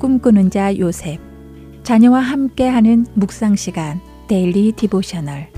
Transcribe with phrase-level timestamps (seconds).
[0.00, 1.20] 꿈꾸는 자 요셉
[1.82, 5.48] 자녀와 함께하는 묵상 시간 Daily Devotional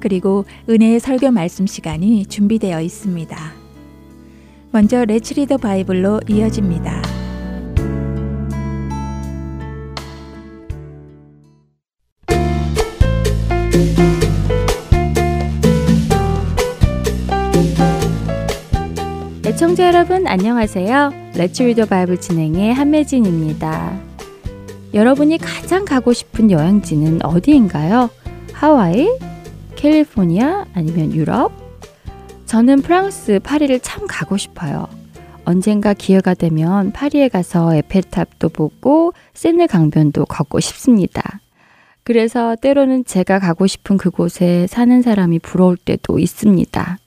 [0.00, 3.36] 그리고 은혜의 설교 말씀 시간이 준비되어 있습니다.
[4.72, 7.15] 먼저 Let's Read the Bible로 이어집니다.
[19.56, 21.30] 애청자 여러분 안녕하세요.
[21.34, 23.98] Let's Read the Bible 진행의 한매진입니다.
[24.92, 28.10] 여러분이 가장 가고 싶은 여행지는 어디인가요?
[28.52, 29.08] 하와이?
[29.74, 30.66] 캘리포니아?
[30.74, 31.52] 아니면 유럽?
[32.44, 34.88] 저는 프랑스 파리를 참 가고 싶어요.
[35.46, 41.40] 언젠가 기회가 되면 파리에 가서 에펠탑도 보고 세느 강변도 걷고 싶습니다.
[42.04, 46.98] 그래서 때로는 제가 가고 싶은 그곳에 사는 사람이 부러울 때도 있습니다.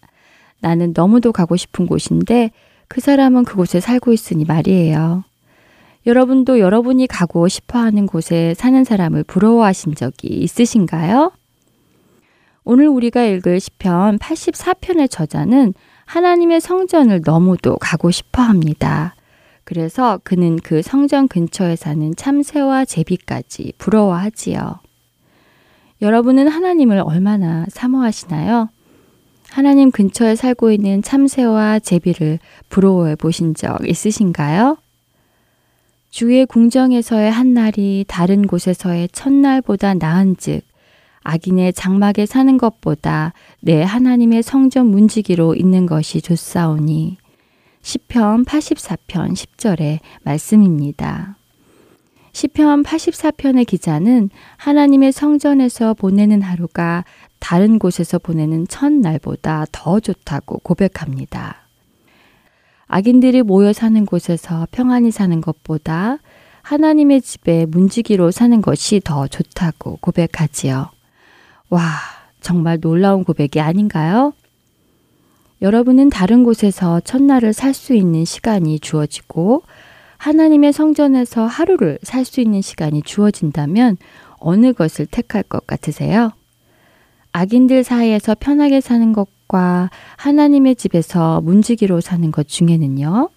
[0.60, 2.52] 나는 너무도 가고 싶은 곳인데
[2.88, 5.24] 그 사람은 그곳에 살고 있으니 말이에요.
[6.06, 11.32] 여러분도 여러분이 가고 싶어 하는 곳에 사는 사람을 부러워하신 적이 있으신가요?
[12.64, 15.74] 오늘 우리가 읽을 시편 84편의 저자는
[16.06, 19.16] 하나님의 성전을 너무도 가고 싶어 합니다.
[19.64, 24.80] 그래서 그는 그 성전 근처에 사는 참새와 제비까지 부러워하지요.
[26.02, 28.70] 여러분은 하나님을 얼마나 사모하시나요?
[29.52, 34.78] 하나님 근처에 살고 있는 참새와 제비를 부러워해 보신 적 있으신가요?
[36.12, 40.64] 주의 궁정에서의 한 날이 다른 곳에서의 첫날보다 나은즉
[41.24, 47.18] 악인의 장막에 사는 것보다 내 하나님의 성전 문지기로 있는 것이 좋사오니
[47.82, 51.36] 시편 84편 10절의 말씀입니다.
[52.32, 57.04] 시편 84편의 기자는 하나님의 성전에서 보내는 하루가
[57.40, 61.68] 다른 곳에서 보내는 첫날보다 더 좋다고 고백합니다.
[62.88, 66.18] 악인들이 모여 사는 곳에서 평안히 사는 것보다
[66.62, 70.90] 하나님의 집에 문지기로 사는 것이 더 좋다고 고백하지요.
[71.70, 71.82] 와,
[72.42, 74.34] 정말 놀라운 고백이 아닌가요?
[75.62, 79.64] 여러분은 다른 곳에서 첫날을 살 수 있는 시간이 주어지고
[80.18, 83.98] 하나님의 성전에서 하루를 살 수 있는 시간이 주어진다면
[84.40, 86.32] 어느 것을 택할 것 같으세요?
[87.32, 93.30] 악인들 사이에서 편하게 사는 것과 하나님의 집에서 문지기로 사는 것 중에는요.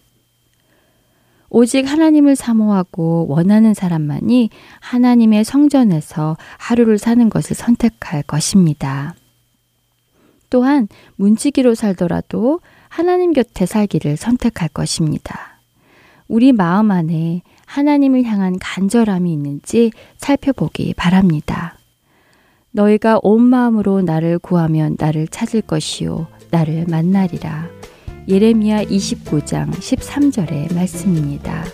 [1.54, 4.48] 오직 하나님을 사모하고 원하는 사람만이
[4.80, 9.14] 하나님의 성전에서 하루를 사는 것을 선택할 것입니다.
[10.48, 15.58] 또한 문지기로 살더라도 하나님 곁에 살기를 선택할 것입니다.
[16.26, 21.76] 우리 마음 안에 하나님을 향한 간절함이 있는지 살펴보기 바랍니다.
[22.72, 27.68] 너희가 온 마음으로 나를 구하면 나를 찾을 것이요 나를 만나리라.
[28.28, 31.64] 예레미야 29장 13절의 말씀입니다.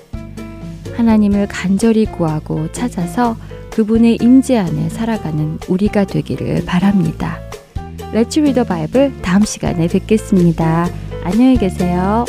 [0.97, 3.37] 하나님을 간절히 구하고 찾아서
[3.71, 7.39] 그분의 임재 안에 살아가는 우리가 되기를 바랍니다.
[8.13, 10.89] 레츠 리더 바이블 다음 시간에 뵙겠습니다.
[11.23, 12.25] 안녕히 계세요.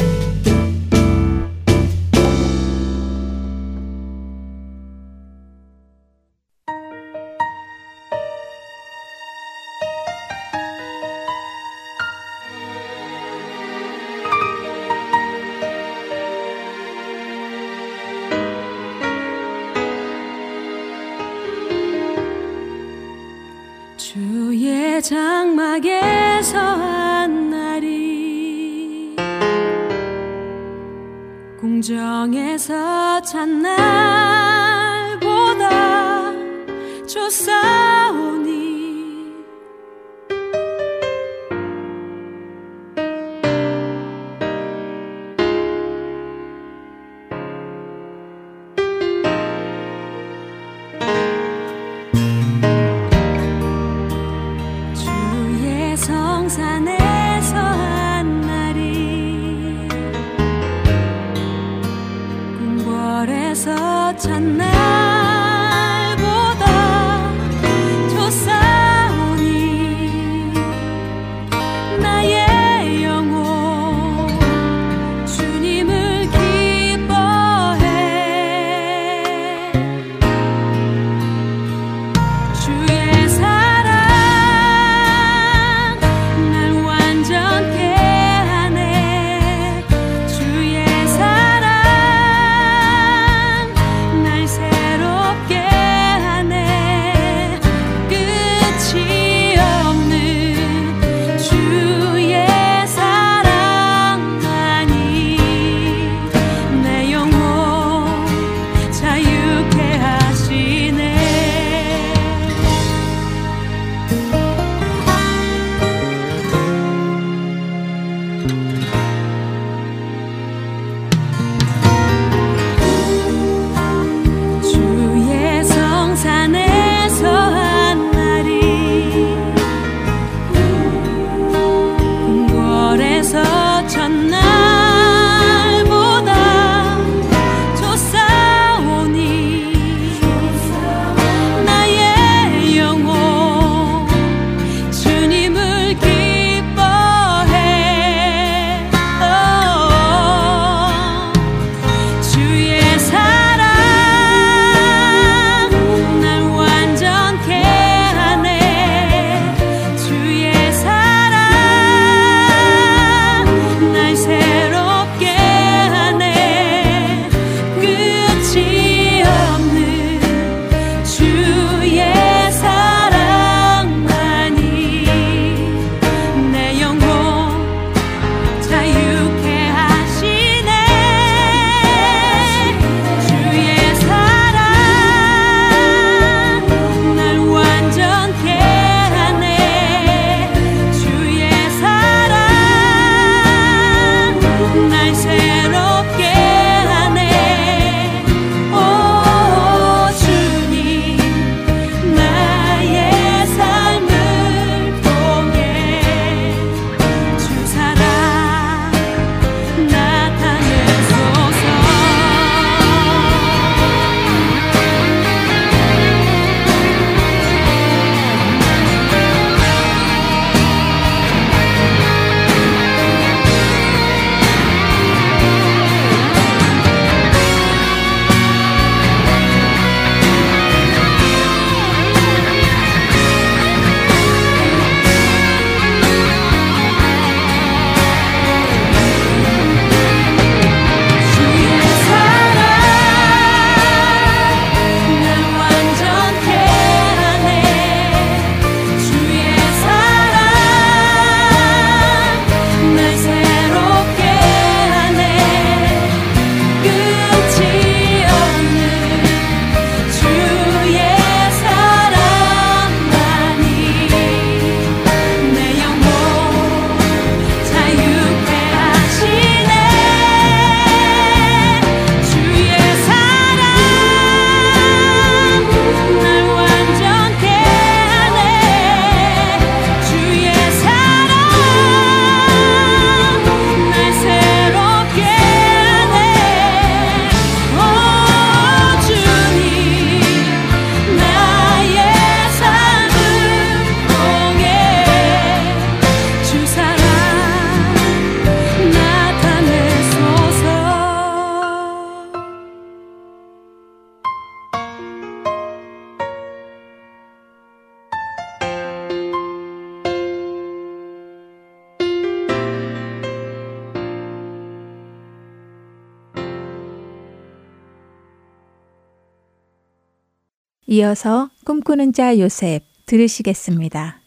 [321.00, 324.20] 이어서 꿈꾸는 자 요셉 들으시겠습니다.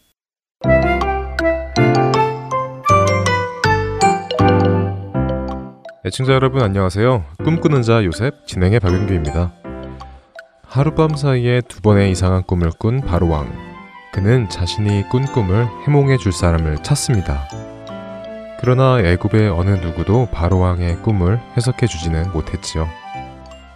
[6.03, 7.25] 애청자 여러분 안녕하세요.
[7.43, 9.53] 꿈꾸는 자 요셉 진행의 박윤규입니다.
[10.63, 13.53] 하룻밤 사이에 두 번의 이상한 꿈을 꾼 바로왕.
[14.11, 17.47] 그는 자신이 꾼 꿈을 해몽해 줄 사람을 찾습니다.
[18.59, 22.89] 그러나 애굽의 어느 누구도 바로왕의 꿈을 해석해 주지는 못했지요.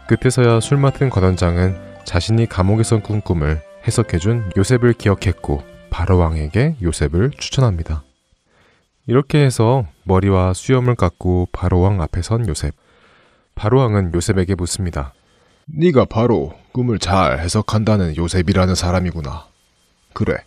[0.07, 7.31] 끝에서야 술 맡은 관원장은 자신이 감옥에서 꾼 꿈을 해석해 준 요셉을 기억했고 바로 왕에게 요셉을
[7.37, 8.05] 추천합니다.
[9.07, 12.73] 이렇게 해서 머리와 수염을 깎고 바로 왕 앞에 선 요셉.
[13.55, 15.13] 바로 왕은 요셉에게 묻습니다.
[15.65, 19.47] 네가 바로 꿈을 잘 해석한다는 요셉이라는 사람이구나.
[20.13, 20.37] 그래.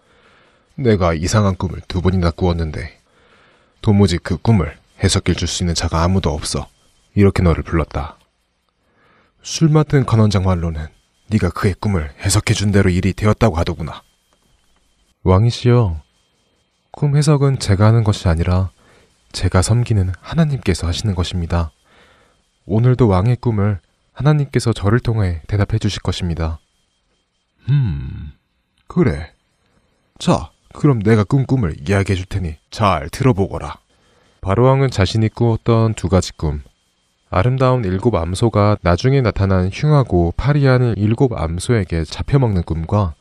[0.77, 2.99] 내가 이상한 꿈을 두 번이나 꾸었는데
[3.83, 6.69] 도무지 그 꿈을 해석해 줄 수 있는 자가 아무도 없어.
[7.15, 8.17] 이렇게 너를 불렀다.
[9.43, 10.87] 술 맡은 관원장 말로는
[11.31, 14.03] 네가 그의 꿈을 해석해 준 대로 일이 되었다고 하더구나.
[15.23, 16.03] 왕이시여,
[16.91, 18.71] 꿈 해석은 제가 하는 것이 아니라
[19.33, 21.71] 제가 섬기는 하나님께서 하시는 것입니다.
[22.67, 23.81] 오늘도 왕의 꿈을
[24.13, 26.59] 하나님께서 저를 통해 대답해 주실 것입니다.
[27.69, 28.33] 음,
[28.89, 29.33] 그래.
[30.19, 33.79] 자, 그럼 내가 꾼 꿈을 이야기해 줄 테니 잘 들어보거라.
[34.41, 36.63] 바로왕은 자신이 꾸었던 두 가지 꿈.
[37.33, 43.15] 아름다운 일곱 암소가 나중에 나타난 흉하고 파리한 일곱 암소에게 잡혀먹는 꿈과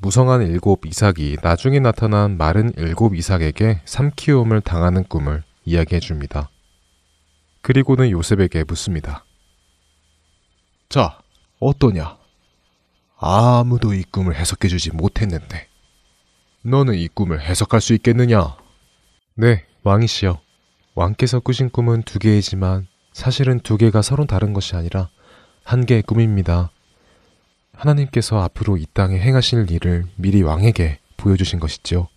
[0.00, 6.50] 무성한 일곱 이삭이 나중에 나타난 마른 일곱 이삭에게 삼키움을 당하는 꿈을 이야기해 줍니다.
[7.62, 9.24] 그리고는 요셉에게 묻습니다.
[10.88, 11.20] 자,
[11.60, 12.16] 어떠냐?
[13.16, 15.68] 아무도 이 꿈을 해석해 주지 못했는데
[16.62, 18.56] 너는 이 꿈을 해석할 수 있겠느냐?
[19.36, 20.40] 네, 왕이시여.
[20.96, 25.08] 왕께서 꾸신 꿈은 두 개이지만 사실은 두 개가 서로 다른 것이 아니라
[25.64, 26.70] 한 개의 꿈입니다.
[27.72, 32.08] 하나님께서 앞으로 이 땅에 행하실 일을 미리 왕에게 보여주신 것이지요.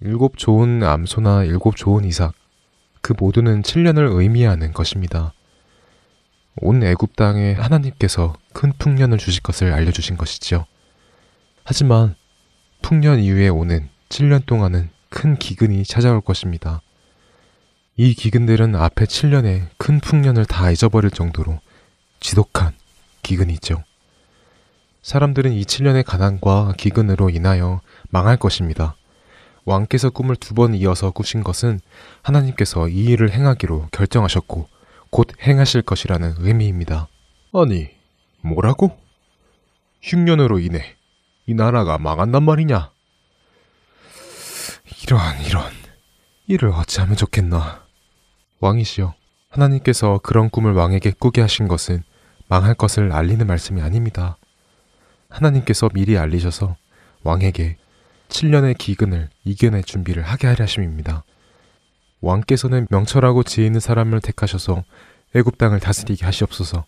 [0.00, 2.34] 일곱 좋은 암소나 일곱 좋은 이삭,
[3.00, 5.32] 그 모두는 7년을 의미하는 것입니다.
[6.56, 10.66] 온 애굽 땅에 하나님께서 큰 풍년을 주실 것을 알려주신 것이지요.
[11.64, 12.14] 하지만
[12.82, 16.80] 풍년 이후에 오는 7년 동안은 큰 기근이 찾아올 것입니다.
[17.96, 21.60] 이 기근들은 앞에 7년의 큰 풍년을 다 잊어버릴 정도로
[22.20, 22.72] 지독한
[23.22, 23.84] 기근이죠.
[25.02, 28.96] 사람들은 이 7년의 가난과 기근으로 인하여 망할 것입니다.
[29.64, 31.80] 왕께서 꿈을 두 번 이어서 꾸신 것은
[32.22, 34.68] 하나님께서 이 일을 행하기로 결정하셨고
[35.10, 37.08] 곧 행하실 것이라는 의미입니다.
[37.52, 37.90] 아니,
[38.42, 38.98] 뭐라고?
[40.02, 40.96] 흉년으로 인해
[41.46, 42.90] 이 나라가 망한단 말이냐?
[45.02, 45.72] 이런 이런
[46.46, 47.83] 이를 어찌하면 좋겠나.
[48.60, 49.14] 왕이시여,
[49.50, 52.02] 하나님께서 그런 꿈을 왕에게 꾸게 하신 것은
[52.48, 54.36] 망할 것을 알리는 말씀이 아닙니다.
[55.28, 56.76] 하나님께서 미리 알리셔서
[57.22, 57.76] 왕에게
[58.28, 61.24] 7년의 기근을 이겨낼 준비를 하게 하려 하심입니다.
[62.20, 64.84] 왕께서는 명철하고 지혜 있는 사람을 택하셔서
[65.34, 66.84] 애굽 땅을 다스리게 하시옵소서.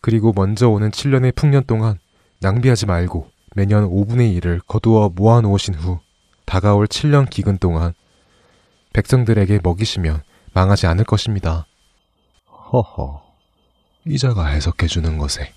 [0.00, 1.98] 그리고 먼저 오는 7년의 풍년 동안
[2.40, 6.00] 낭비하지 말고 매년 5분의 1을 거두어 모아 놓으신 후
[6.44, 7.94] 다가올 7년 기근 동안
[8.92, 11.66] 백성들에게 먹이시면 망하지 않을 것입니다.
[12.48, 13.22] 허허,
[14.06, 15.52] 이자가 해석해주는 것에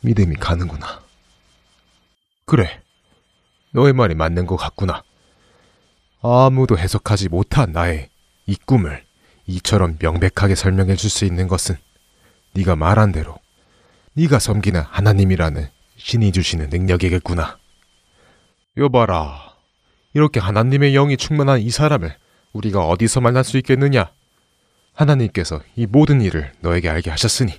[0.00, 1.02] 믿음이 가는구나.
[2.44, 2.82] 그래,
[3.72, 5.02] 너의 말이 맞는 것 같구나.
[6.22, 8.08] 아무도 해석하지 못한 나의
[8.46, 9.04] 이 꿈을
[9.46, 11.76] 이처럼 명백하게 설명해 줄 수 있는 것은
[12.54, 13.38] 네가 말한 대로
[14.14, 17.58] 네가 섬기는 하나님이라는 신이 주시는 능력이겠구나.
[18.76, 19.54] 여봐라,
[20.14, 22.16] 이렇게 하나님의 영이 충만한 이 사람을
[22.52, 24.10] 우리가 어디서 만날 수 있겠느냐?
[24.98, 27.52] 하나님께서 이 모든 일을 너에게 알게 하셨으니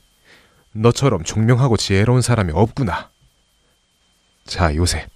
[0.73, 3.09] 너처럼 총명하고 지혜로운 사람이 없구나.
[4.45, 5.09] 자, 요셉,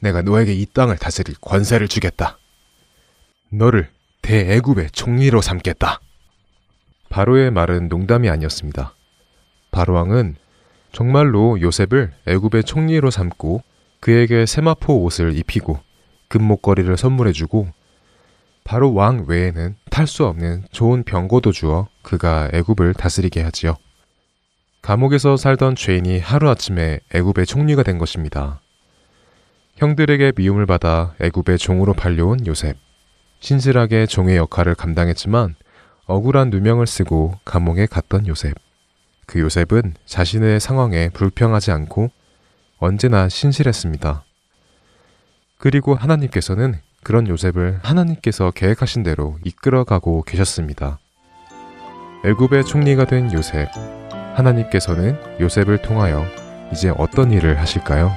[0.00, 2.38] 내가 너에게 이 땅을 다스릴 권세를 주겠다.
[3.50, 3.90] 너를
[4.22, 6.00] 대애굽의 총리로 삼겠다.
[7.10, 8.94] 바로의 말은 농담이 아니었습니다.
[9.70, 10.36] 바로왕은
[10.92, 13.62] 정말로 요셉을 애굽의 총리로 삼고
[14.00, 15.80] 그에게 세마포 옷을 입히고
[16.28, 17.68] 금목걸이를 선물해주고
[18.64, 23.76] 바로 왕 외에는 탈 수 없는 좋은 병고도 주어 그가 애굽을 다스리게 하지요.
[24.80, 28.60] 감옥에서 살던 죄인이 하루아침에 애굽의 총리가 된 것입니다.
[29.76, 32.76] 형들에게 미움을 받아 애굽의 종으로 팔려온 요셉.
[33.40, 35.56] 신실하게 종의 역할을 감당했지만
[36.06, 38.54] 억울한 누명을 쓰고 감옥에 갔던 요셉.
[39.26, 42.10] 그 요셉은 자신의 상황에 불평하지 않고
[42.78, 44.24] 언제나 신실했습니다.
[45.58, 50.98] 그리고 하나님께서는 그런 요셉을 하나님께서 계획하신 대로 이끌어가고 계셨습니다.
[52.24, 53.68] 애굽의 총리가 된 요셉.
[54.34, 56.24] 하나님께서는 요셉을 통하여
[56.72, 58.12] 이제 어떤 일을 하실까요?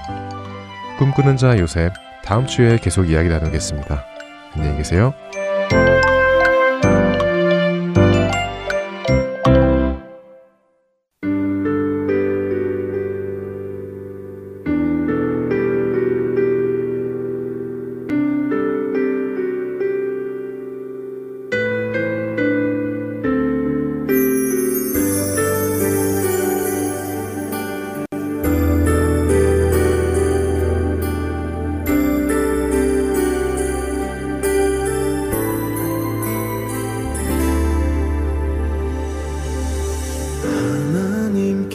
[0.98, 1.92] 꿈꾸는 자 요셉
[2.24, 4.06] 다음 주에 계속 이야기 나누겠습니다.
[4.56, 5.14] 안녕히 계세요.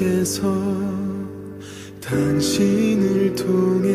[0.01, 0.41] 하나님께서
[2.01, 3.91] 당신을 통해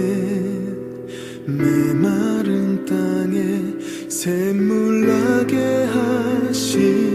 [1.45, 7.14] 메마른 땅에 샘물나게 하신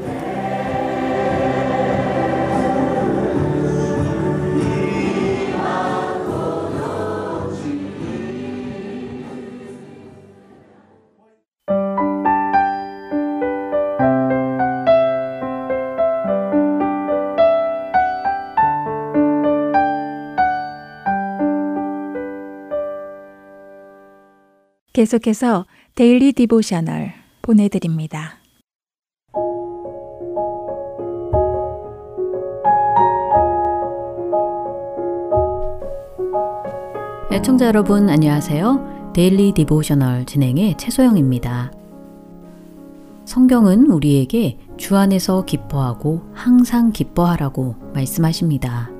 [25.01, 28.37] 계속해서 Daily Devotional 보내드립니다.
[37.31, 39.11] 애청자 여러분 안녕하세요.
[39.15, 41.71] Daily Devotional 진행의 최소영입니다.
[43.25, 48.91] 성경은 우리에게 주 안에서 기뻐하고 항상 기뻐하라고 말씀하십니다.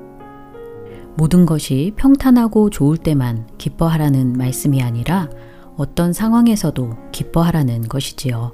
[1.16, 5.28] 모든 것이 평탄하고 좋을 때만 기뻐하라는 말씀이 아니라
[5.76, 8.52] 어떤 상황에서도 기뻐하라는 것이지요.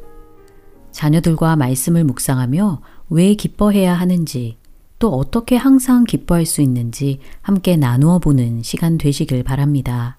[0.93, 4.57] 자녀들과 말씀을 묵상하며 왜 기뻐해야 하는지
[4.99, 10.17] 또 어떻게 항상 기뻐할 수 있는지 함께 나누어 보는 시간 되시길 바랍니다.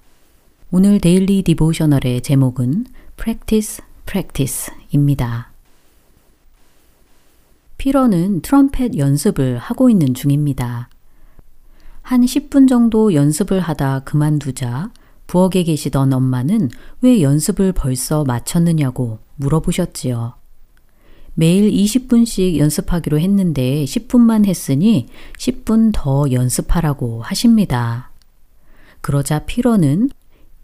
[0.71, 2.85] 오늘 데일리 디보셔널의 제목은
[3.17, 5.51] Practice, Practice입니다.
[7.77, 10.89] 피러는 트럼펫 연습을 하고 있는 중입니다.
[12.01, 14.91] 한 10분 정도 연습을 하다 그만두자
[15.29, 20.33] 부엌에 계시던 엄마는 왜 연습을 벌써 마쳤느냐고 물어보셨지요.
[21.35, 28.09] 매일 20분씩 연습하기로 했는데 10분만 했으니 10분 더 연습하라고 하십니다.
[29.01, 30.09] 그러자 피러는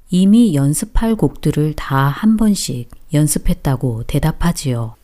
[0.09, 4.95] 이미 연습할 곡들을 다 한 번씩 연습했다고 대답하지요.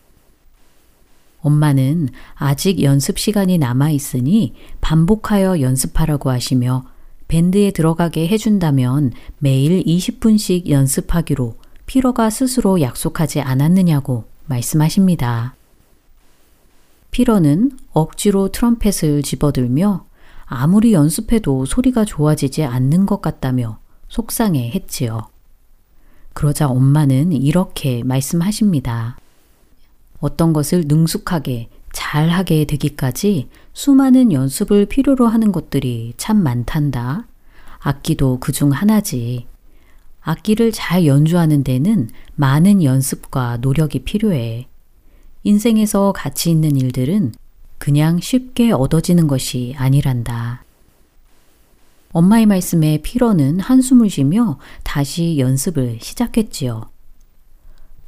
[1.42, 6.91] 엄마는 아직 연습 시간이 남아 있으니 반복하여 연습하라고 하시며
[7.32, 15.56] 밴드에 들어가게 해준다면 매일 20분씩 연습하기로 피러가 스스로 약속하지 않았느냐고 말씀하십니다.
[17.12, 20.06] 피러는 억지로 트럼펫을 집어들며
[20.44, 25.30] 아무리 연습해도 소리가 좋아지지 않는 것 같다며 속상해 했지요.
[26.34, 29.18] 그러자 엄마는 이렇게 말씀하십니다.
[30.20, 37.28] 어떤 것을 능숙하게 잘 하게 되기까지 수많은 연습을 필요로 하는 것들이 참 많단다.
[37.80, 39.48] 악기도 그 중 하나지.
[40.22, 44.68] 악기를 잘 연주하는 데는 많은 연습과 노력이 필요해.
[45.44, 47.34] 인생에서 가치 있는 일들은
[47.80, 50.64] 그냥 쉽게 얻어지는 것이 아니란다.
[52.14, 56.90] 엄마의 말씀에 피러는 한숨을 쉬며 다시 연습을 시작했지요.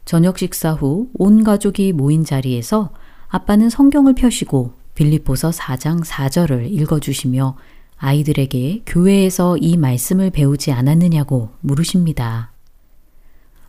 [0.05, 2.91] 저녁 식사 후 온 가족이 모인 자리에서
[3.33, 7.57] 아빠는 성경을 펴시고 빌립보서 4장 4절을 읽어주시며
[7.97, 12.51] 아이들에게 교회에서 이 말씀을 배우지 않았느냐고 물으십니다.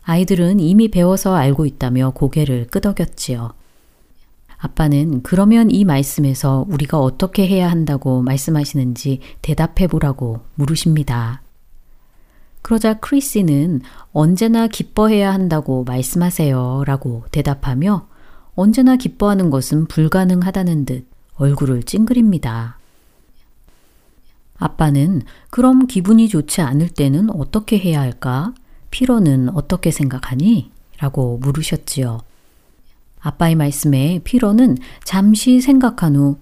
[0.03, 3.53] 아이들은 이미 배워서 알고 있다며 고개를 끄덕였지요.
[4.59, 11.41] 아빠는 그러면 이 말씀에서 우리가 어떻게 해야 한다고 말씀하시는지 대답해 보라고 물으십니다.
[12.61, 13.81] 그러자 크리스는
[14.13, 18.13] 언제나 기뻐해야 한다고 말씀하세요 라고 대답하며
[18.55, 22.77] 언제나 기뻐하는 것은 불가능하다는 듯 얼굴을 찡그립니다.
[24.57, 28.53] 아빠는 그럼 기분이 좋지 않을 때는 어떻게 해야 할까?
[28.91, 30.71] 피로는 어떻게 생각하니?
[30.99, 32.19] 라고 물으셨지요.
[33.19, 36.37] 아빠의 말씀에 피로는 잠시 생각한 후,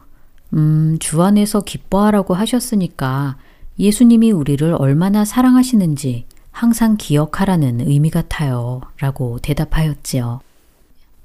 [0.53, 3.37] 음, 주 안에서 기뻐하라고 하셨으니까
[3.79, 8.81] 예수님이 우리를 얼마나 사랑하시는지 항상 기억하라는 의미 같아요.
[8.99, 10.41] 라고 대답하였지요.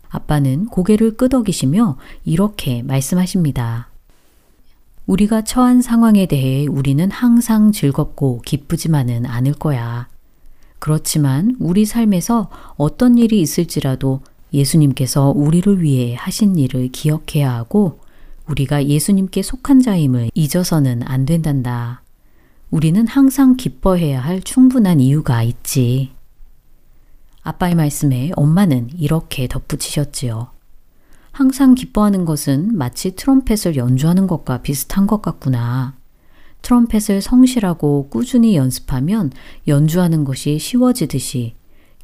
[0.08, 3.88] 아빠는 고개를 끄덕이시며 이렇게 말씀하십니다.
[5.06, 10.08] 우리가 처한 상황에 대해 우리는 항상 즐겁고 기쁘지만은 않을 거야.
[10.78, 14.20] 그렇지만 우리 삶에서 어떤 일이 있을지라도
[14.52, 18.00] 예수님께서 우리를 위해 하신 일을 기억해야 하고
[18.48, 22.02] 우리가 예수님께 속한 자임을 잊어서는 안 된단다.
[22.70, 26.10] 우리는 항상 기뻐해야 할 충분한 이유가 있지.
[27.48, 30.48] 아빠의 말씀에 엄마는 이렇게 덧붙이셨지요.
[31.32, 35.94] 항상 기뻐하는 것은 마치 트럼펫을 연주하는 것과 비슷한 것 같구나.
[36.60, 39.30] 트럼펫을 성실하고 꾸준히 연습하면
[39.66, 41.54] 연주하는 것이 쉬워지듯이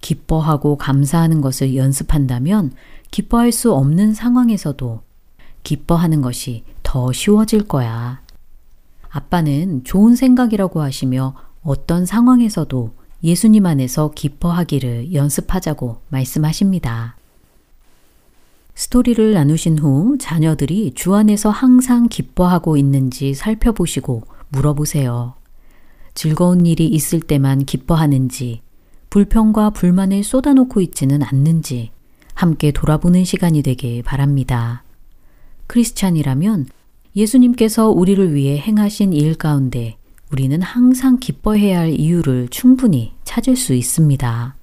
[0.00, 2.72] 기뻐하고 감사하는 것을 연습한다면
[3.10, 5.02] 기뻐할 수 없는 상황에서도
[5.62, 8.22] 기뻐하는 것이 더 쉬워질 거야.
[9.10, 17.16] 아빠는 좋은 생각이라고 하시며 어떤 상황에서도 예수님 안에서 기뻐하기를 연습하자고 말씀하십니다.
[18.74, 25.34] 스토리를 나누신 후 자녀들이 주 안에서 항상 기뻐하고 있는지 살펴보시고 물어보세요.
[26.12, 28.60] 즐거운 일이 있을 때만 기뻐하는지,
[29.08, 31.92] 불평과 불만을 쏟아놓고 있지는 않는지
[32.34, 34.84] 함께 돌아보는 시간이 되길 바랍니다.
[35.68, 36.66] 크리스찬이라면
[37.16, 39.96] 예수님께서 우리를 위해 행하신 일 가운데
[40.34, 44.56] 우리는 항상 기뻐해야 할 이유를 충분히 찾을 수 있습니다.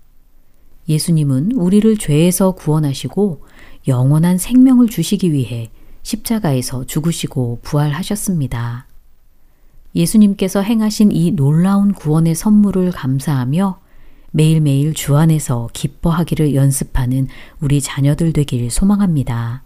[0.89, 3.45] 예수님은 우리를 죄에서 구원하시고
[3.87, 5.71] 영원한 생명을 주시기 위해
[6.03, 8.85] 십자가에서 죽으시고 부활하셨습니다.
[9.95, 13.79] 예수님께서 행하신 이 놀라운 구원의 선물을 감사하며
[14.31, 17.29] 매일매일 주 안에서 기뻐하기를 연습하는
[17.61, 19.63] 우리 자녀들 되길 소망합니다.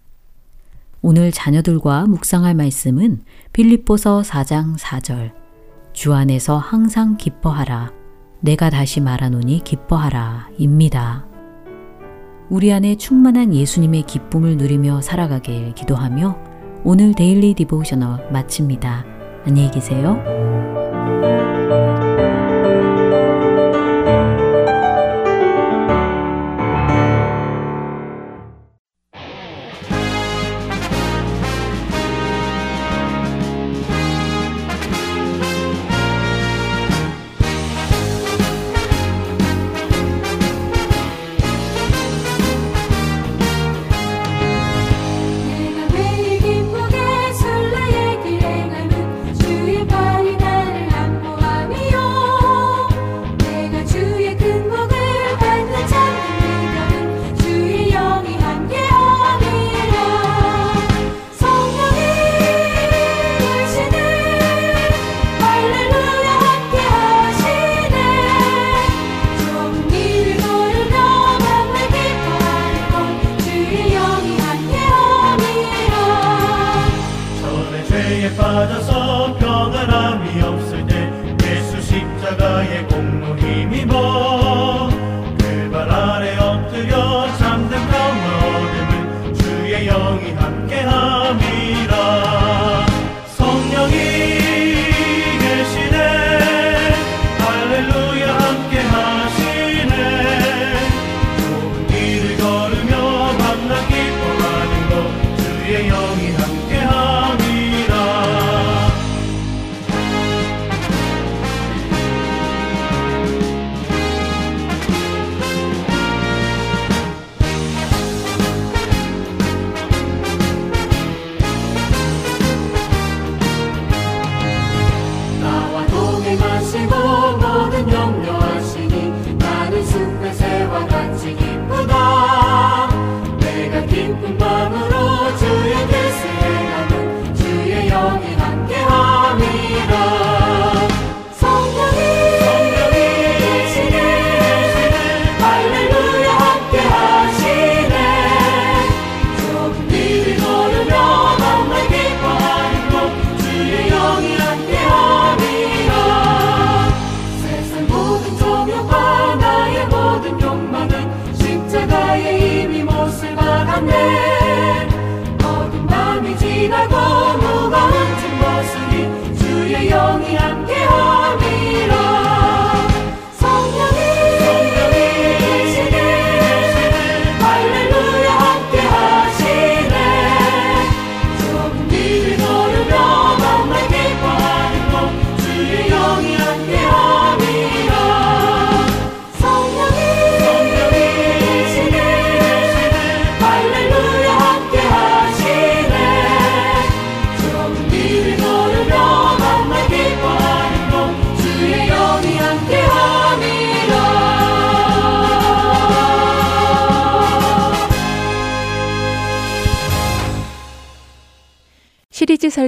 [1.02, 5.45] 오늘 자녀들과 묵상할 말씀은 빌립보서 4장 4절.
[5.96, 7.90] 주 안에서 항상 기뻐하라.
[8.40, 10.50] 내가 다시 말하노니 기뻐하라.
[10.58, 11.24] 입니다.
[12.50, 16.36] 우리 안에 충만한 예수님의 기쁨을 누리며 살아가길 기도하며
[16.84, 19.06] 오늘 데일리 디보셔널 마칩니다.
[19.46, 20.22] 안녕히 계세요.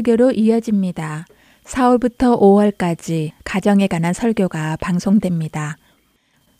[0.08, 1.26] 설교로 이어집니다.
[1.64, 5.76] 4월부터 5월까지 가정에 관한 설교가 방송됩니다.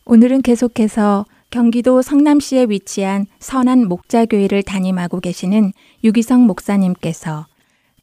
[0.05, 5.73] 오늘은 계속해서 경기도 성남시에 위치한 선한 목자교회를 담임하고 계시는
[6.05, 7.47] 유기성 목사님께서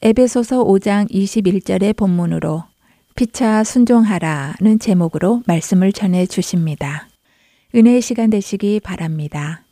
[0.01, 2.63] 에베소서 5장 21절의 본문으로
[3.15, 7.07] 피차 순종하라는 제목으로 말씀을 전해 주십니다.
[7.75, 9.64] 은혜의 시간 되시기 바랍니다.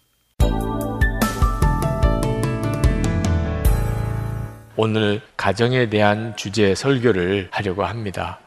[4.75, 8.39] 오늘 가정에 대한 주제 설교를 하려고 합니다.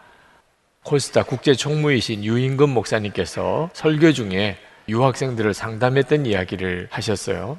[0.83, 4.57] 콜스타 국제 총무이신 유인근 목사님께서 설교 중에
[4.89, 7.59] 유학생들을 상담했던 이야기를 하셨어요.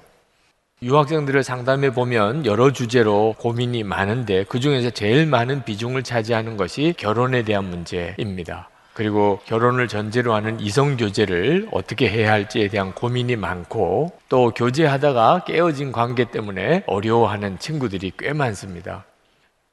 [0.82, 7.44] 유학생들을 상담해 보면 여러 주제로 고민이 많은데 그 중에서 제일 많은 비중을 차지하는 것이 결혼에
[7.44, 8.70] 대한 문제입니다.
[8.98, 15.92] 그리고 결혼을 전제로 하는 이성 교제를 어떻게 해야 할지에 대한 고민이 많고 또 교제하다가 깨어진
[15.92, 19.06] 관계 때문에 어려워하는 친구들이 꽤 많습니다.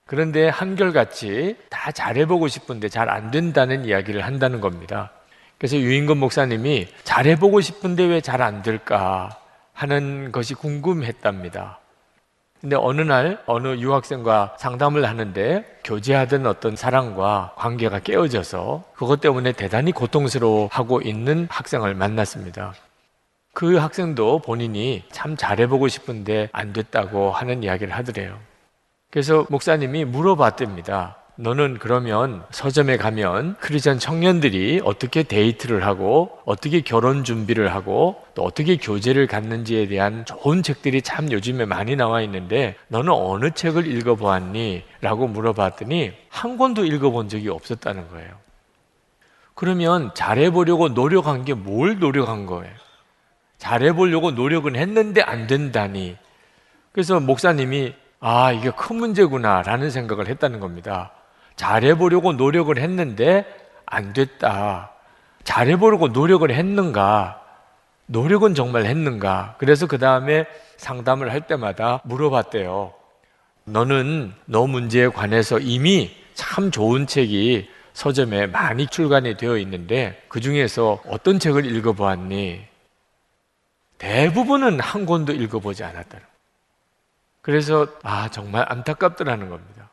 [0.06, 5.10] 그런데 한결같이 다 잘해보고 싶은데 잘 안 된다는 이야기를 한다는 겁니다.
[5.56, 9.38] 그래서 유인건 목사님이 잘해보고 싶은데 왜 잘 안 될까
[9.72, 11.78] 하는 것이 궁금했답니다.
[12.64, 19.92] 근데 어느 날 어느 유학생과 상담을 하는데 교제하던 어떤 사랑과 관계가 깨어져서 그것 때문에 대단히
[19.92, 22.72] 고통스러워하고 있는 학생을 만났습니다.
[23.52, 28.38] 그 학생도 본인이 참 잘해보고 싶은데 안 됐다고 하는 이야기를 하더래요.
[29.10, 31.16] 그래서 목사님이 물어봤답니다.
[31.36, 38.76] 너는 그러면 서점에 가면 크리스천 청년들이 어떻게 데이트를 하고 어떻게 결혼 준비를 하고 또 어떻게
[38.76, 44.84] 교제를 갖는지에 대한 좋은 책들이 참 요즘에 많이 나와 있는데 너는 어느 책을 읽어보았니?
[45.00, 48.30] 라고 물어봤더니 한 권도 읽어본 적이 없었다는 거예요.
[49.56, 52.72] 그러면 잘해보려고 노력한 게 뭘 노력한 거예요?
[53.58, 56.16] 잘해보려고 노력은 했는데 안 된다니.
[56.92, 61.10] 그래서 목사님이 아, 이게 큰 문제구나 라는 생각을 했다는 겁니다.
[61.56, 63.44] 잘해보려고 노력을 했는데
[63.86, 64.90] 안 됐다.
[65.44, 67.40] 잘해보려고 노력을 했는가?
[68.06, 69.56] 노력은 정말 했는가?
[69.58, 72.92] 그래서 그 다음에 상담을 할 때마다 물어봤대요.
[73.64, 81.00] 너는 너 문제에 관해서 이미 참 좋은 책이 서점에 많이 출간이 되어 있는데 그 중에서
[81.06, 82.66] 어떤 책을 읽어보았니?
[83.98, 86.26] 대부분은 한 권도 읽어보지 않았다는.
[87.40, 89.90] 그래서 아 정말 안타깝더라는 겁니다.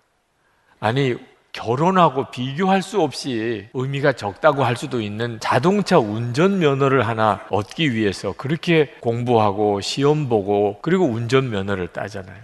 [0.80, 1.16] 아니
[1.54, 8.34] 결혼하고 비교할 수 없이 의미가 적다고 할 수도 있는 자동차 운전 면허를 하나 얻기 위해서
[8.38, 12.40] 그렇게 공부하고 시험 보고 그리고 운전 면허를 따잖아요.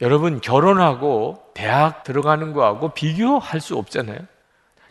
[0.00, 4.18] 여러분 결혼하고 대학 들어가는 거하고 비교할 수 없잖아요.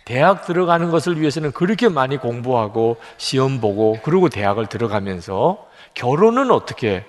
[0.06, 7.06] 대학 들어가는 것을 위해서는 그렇게 많이 공부하고 시험 보고 그리고 대학을 들어가면서 결혼은 어떻게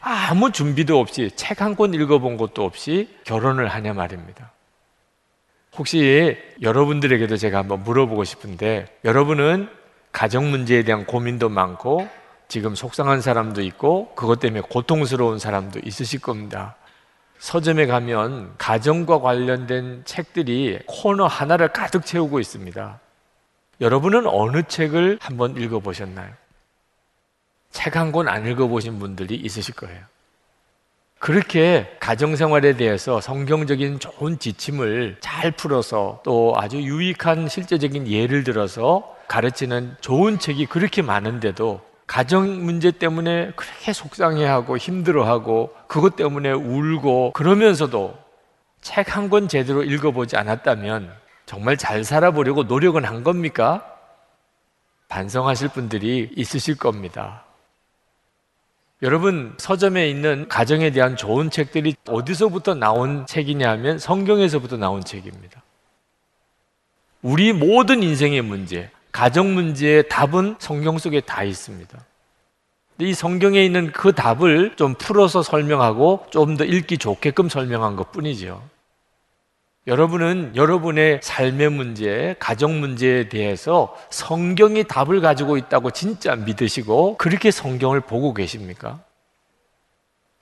[0.00, 4.50] 아무 준비도 없이 책 한 권 읽어본 것도 없이 결혼을 하냐 말입니다.
[5.76, 9.68] 혹시 여러분들에게도 제가 한번 물어보고 싶은데 여러분은
[10.12, 12.06] 가정 문제에 대한 고민도 많고
[12.48, 16.76] 지금 속상한 사람도 있고 그것 때문에 고통스러운 사람도 있으실 겁니다.
[17.38, 23.00] 서점에 가면 가정과 관련된 책들이 코너 하나를 가득 채우고 있습니다.
[23.80, 26.30] 여러분은 어느 책을 한번 읽어보셨나요?
[27.72, 29.98] 책 한 권 안 읽어보신 분들이 있으실 거예요.
[31.22, 39.94] 그렇게 가정생활에 대해서 성경적인 좋은 지침을 잘 풀어서 또 아주 유익한 실제적인 예를 들어서 가르치는
[40.00, 48.18] 좋은 책이 그렇게 많은데도 가정 문제 때문에 그렇게 속상해하고 힘들어하고 그것 때문에 울고 그러면서도
[48.80, 51.12] 책 한 권 제대로 읽어보지 않았다면
[51.46, 53.86] 정말 잘 살아보려고 노력은 한 겁니까?
[55.08, 57.44] 반성하실 분들이 있으실 겁니다.
[59.02, 65.60] 여러분 서점에 있는 가정에 대한 좋은 책들이 어디서부터 나온 책이냐 하면 성경에서부터 나온 책입니다.
[67.20, 71.98] 우리 모든 인생의 문제, 가정 문제의 답은 성경 속에 다 있습니다.
[72.98, 78.62] 이 성경에 있는 그 답을 좀 풀어서 설명하고 좀 더 읽기 좋게끔 설명한 것 뿐이죠.
[79.88, 88.00] 여러분은 여러분의 삶의 문제, 가정 문제에 대해서 성경이 답을 가지고 있다고 진짜 믿으시고 그렇게 성경을
[88.00, 89.00] 보고 계십니까?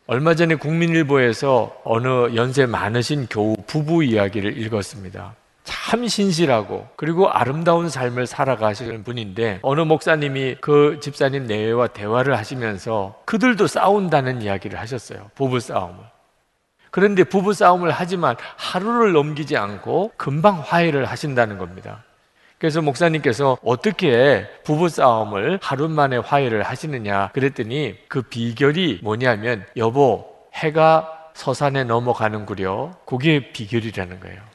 [0.07, 5.37] 얼마 전에 국민일보에서 어느 연세 많으신 교우 부부 이야기를 읽었습니다.
[5.65, 13.69] 참 신실하고 그리고 아름다운 삶을 살아가시는 분인데 어느 목사님이 그 집사님 내외와 대화를 하시면서 그들도
[13.69, 15.31] 싸운다는 이야기를 하셨어요.
[15.35, 15.97] 부부 싸움을.
[16.91, 22.05] 그런데 부부 싸움을 하지만 하루를 넘기지 않고 금방 화해를 하신다는 겁니다.
[22.59, 31.31] 그래서 목사님께서 어떻게 부부 싸움을 하루 만에 화해를 하시느냐 그랬더니 그 비결이 뭐냐면 여보 해가
[31.33, 34.51] 서산에 넘어가는구려 그게 비결이라는 거예요.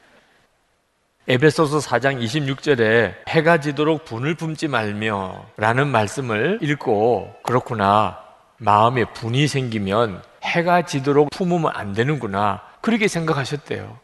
[1.28, 8.20] 에베소서 4장 26절에 해가 지도록 분을 품지 말며 라는 말씀을 읽고 그렇구나
[8.58, 12.62] 마음에 분이 생기면 해가 지도록 품으면 안 되는구나.
[12.82, 13.98] 그렇게 생각하셨대요.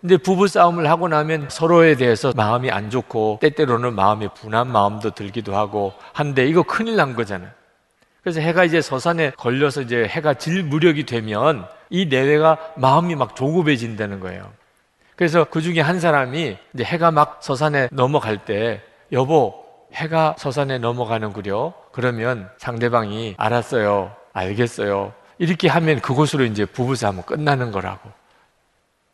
[0.00, 5.56] 근데 부부 싸움을 하고 나면 서로에 대해서 마음이 안 좋고 때때로는 마음이 분한 마음도 들기도
[5.56, 7.50] 하고 한데 이거 큰일 난 거잖아요.
[8.22, 14.20] 그래서 해가 이제 서산에 걸려서 이제 해가 질 무렵이 되면 이 내외가 마음이 막 조급해진다는
[14.20, 14.50] 거예요.
[15.16, 21.72] 그래서 그 중에 한 사람이 이제 해가 막 서산에 넘어갈 때 여보 해가 서산에 넘어가는구려.
[21.92, 24.14] 그러면 상대방이 알았어요.
[24.32, 25.12] 알겠어요.
[25.38, 28.10] 이렇게 하면 그곳으로 이제 부부싸움은 끝나는 거라고.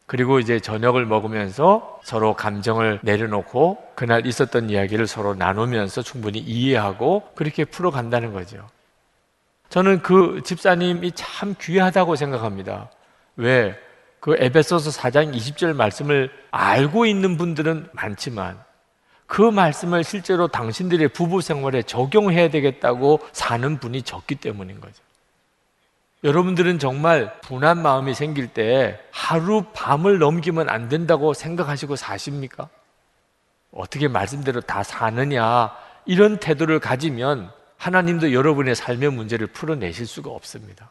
[0.07, 7.65] 그리고 이제 저녁을 먹으면서 서로 감정을 내려놓고 그날 있었던 이야기를 서로 나누면서 충분히 이해하고 그렇게
[7.65, 8.69] 풀어간다는 거죠.
[9.69, 12.91] 저는 그 집사님이 참 귀하다고 생각합니다.
[13.37, 13.79] 왜?
[14.19, 18.59] 그 에베소서 4장 20절 말씀을 알고 있는 분들은 많지만
[19.27, 25.03] 그 말씀을 실제로 당신들의 부부 생활에 적용해야 되겠다고 사는 분이 적기 때문인 거죠.
[26.23, 32.69] 여러분들은 정말 분한 마음이 생길 때 하루 밤을 넘기면 안 된다고 생각하시고 사십니까?
[33.73, 35.73] 어떻게 말씀대로 다 사느냐
[36.05, 40.91] 이런 태도를 가지면 하나님도 여러분의 삶의 문제를 풀어내실 수가 없습니다.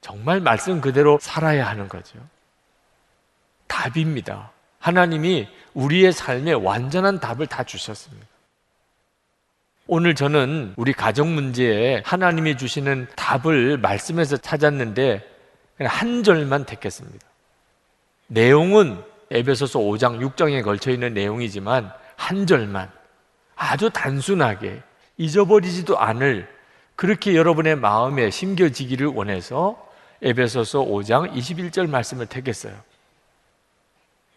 [0.00, 2.18] 정말 말씀 그대로 살아야 하는 거죠.
[3.68, 4.50] 답입니다.
[4.80, 8.26] 하나님이 우리의 삶에 완전한 답을 다 주셨습니다.
[9.88, 15.28] 오늘 저는 우리 가정 문제에 하나님이 주시는 답을 말씀에서 찾았는데
[15.80, 17.26] 한 절만 택했습니다.
[18.28, 22.90] 내용은 에베소서 5장, 6장에 걸쳐 있는 내용이지만 한 절만
[23.56, 24.82] 아주 단순하게
[25.16, 26.48] 잊어버리지도 않을
[26.94, 29.84] 그렇게 여러분의 마음에 심겨지기를 원해서
[30.22, 32.74] 에베소서 5장 21절 말씀을 택했어요.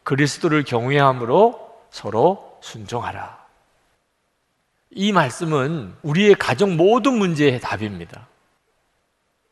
[0.03, 3.44] 그리스도를 경외함으로 서로 순종하라.
[4.97, 8.27] 이 말씀은 우리의 가정 모든 문제의 답입니다.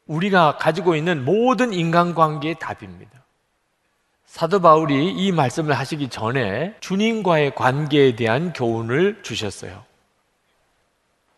[0.07, 3.11] 우리가 가지고 있는 모든 인간관계의 답입니다.
[4.25, 9.83] 사도 바울이 이 말씀을 하시기 전에 주님과의 관계에 대한 교훈을 주셨어요.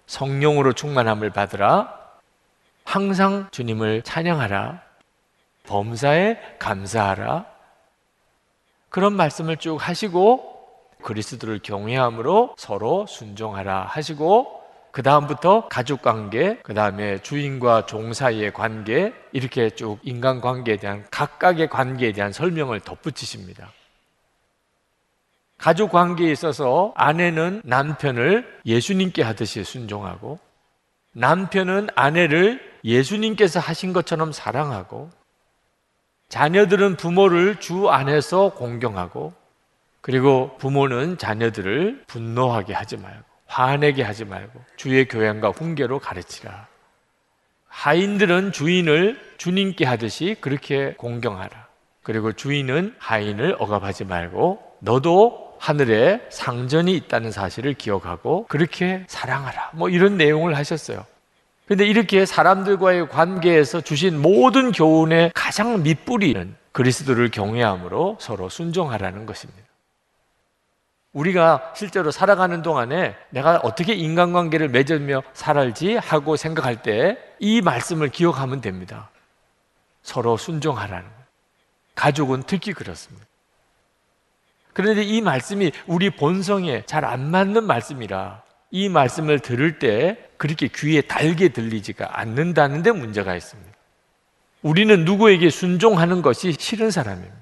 [0.05, 1.91] 성령으로 충만함을 받으라.
[2.83, 4.83] 항상 주님을 찬양하라.
[5.63, 7.47] 범사에 감사하라.
[8.89, 10.54] 그런 말씀을 쭉 하시고
[11.05, 19.13] 그리스도를 경외함으로 서로 순종하라 하시고 그 다음부터 가족 관계, 그 다음에 주인과 종 사이의 관계
[19.31, 23.71] 이렇게 쭉 인간 관계에 대한 각각의 관계에 대한 설명을 덧붙이십니다.
[25.57, 30.39] 가족 관계에 있어서 아내는 남편을 예수님께 하듯이 순종하고
[31.13, 35.09] 남편은 아내를 예수님께서 하신 것처럼 사랑하고
[36.29, 39.33] 자녀들은 부모를 주 안에서 공경하고
[40.05, 46.67] 그리고 부모는 자녀들을 분노하게 하지 말고 화내게 하지 말고 주의 교양과 훈계로 가르치라.
[47.67, 51.49] 하인들은 주인을 주님께 하듯이 그렇게 공경하라.
[52.03, 59.71] 그리고 주인은 하인을 억압하지 말고 너도 하늘에 상전이 있다는 사실을 기억하고 그렇게 사랑하라.
[59.73, 61.03] 뭐 이런 내용을 하셨어요.
[61.65, 69.64] 근데 이렇게 사람들과의 관계에서 주신 모든 교훈의 가장 밑뿌리는 그리스도를 경외함으로 서로 순종하라는 것입니다.
[71.15, 78.61] 우리가 실제로 살아가는 동안에 내가 어떻게 인간관계를 맺으며 살았지 하고 생각할 때 이 말씀을 기억하면
[78.61, 79.09] 됩니다.
[80.03, 81.25] 서로 순종하라는 거예요.
[81.95, 83.25] 가족은 특히 그렇습니다.
[84.73, 91.01] 그런데 이 말씀이 우리 본성에 잘 안 맞는 말씀이라 이 말씀을 들을 때 그렇게 귀에
[91.01, 93.71] 달게 들리지가 않는다는 데 문제가 있습니다.
[94.61, 97.35] 우리는 누구에게 순종하는 것이 싫은 사람입니다.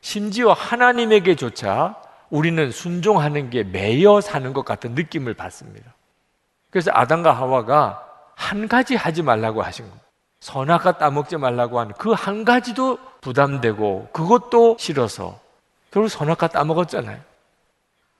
[0.00, 1.96] 심지어 하나님에게조차
[2.30, 5.94] 우리는 순종하는 게 매여 사는 것 같은 느낌을 받습니다.
[6.70, 8.04] 그래서 아담과 하와가
[8.34, 10.06] 한 가지 하지 말라고 하신 겁니다.
[10.40, 15.40] 선악과 따먹지 말라고 하는 그한 가지도 부담되고 그것도 싫어서
[15.90, 17.18] 결국 선악과 따먹었잖아요.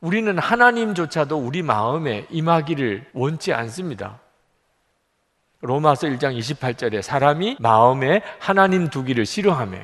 [0.01, 4.19] 우리는 하나님조차도 우리 마음에 임하기를 원치 않습니다.
[5.61, 9.79] 로마서 1장 28절에 사람이 마음에 하나님 두기를 싫어하며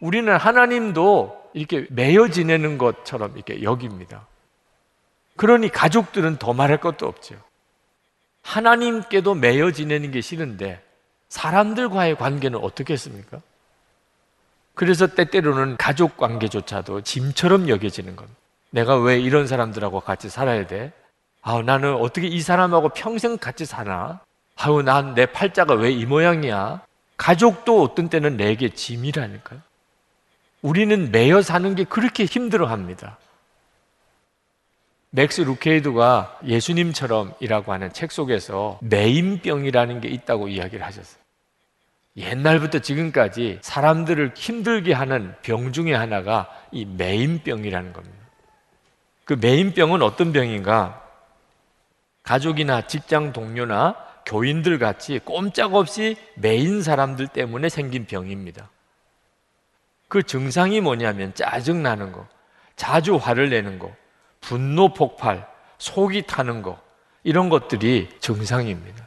[0.00, 4.26] 우리는 하나님도 이렇게 매여 지내는 것처럼 이렇게 여깁니다.
[5.36, 7.34] 그러니 가족들은 더 말할 것도 없죠.
[8.42, 10.82] 하나님께도 매여 지내는 게 싫은데
[11.28, 13.40] 사람들과의 관계는 어떻게 했습니까?
[14.74, 18.38] 그래서 때때로는 가족 관계조차도 짐처럼 여겨지는 겁니다.
[18.70, 20.92] 내가 왜 이런 사람들하고 같이 살아야 돼?
[21.42, 24.20] 아, 나는 어떻게 이 사람하고 평생 같이 사나?
[24.56, 26.82] 아유, 난내 팔자가 왜 이 모양이야?
[27.16, 29.60] 가족도 어떤 때는 내게 짐이라니까요.
[30.62, 33.18] 우리는 매여 사는 게 그렇게 힘들어 합니다.
[35.10, 41.22] 맥스 루케이도가 예수님처럼이라고 하는 책 속에서 매인병이라는 게 있다고 이야기를 하셨어요.
[42.16, 48.16] 옛날부터 지금까지 사람들을 힘들게 하는 병 중에 하나가 이 매인병이라는 겁니다.
[49.24, 51.02] 그 매인병은 어떤 병인가?
[52.22, 53.96] 가족이나 직장 동료나
[54.26, 58.68] 교인들 같이 꼼짝없이 매인 사람들 때문에 생긴 병입니다.
[60.08, 62.26] 그 증상이 뭐냐면 짜증나는 거,
[62.76, 63.94] 자주 화를 내는 거,
[64.40, 65.46] 분노 폭발,
[65.78, 66.80] 속이 타는 거,
[67.22, 69.06] 이런 것들이 증상입니다.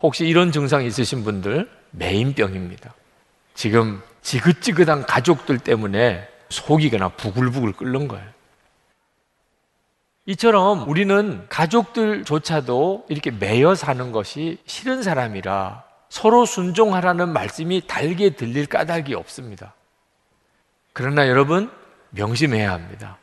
[0.00, 2.94] 혹시 이런 증상 있으신 분들 매인병입니다.
[3.54, 8.26] 지금 지긋지긋한 가족들 때문에 속이 그냥 부글부글 끓는 거예요.
[10.26, 19.14] 이처럼 우리는 가족들조차도 이렇게 매여 사는 것이 싫은 사람이라 서로 순종하라는 말씀이 달게 들릴 까닭이
[19.14, 19.74] 없습니다.
[20.92, 21.70] 그러나 여러분,
[22.10, 23.16] 명심해야 합니다.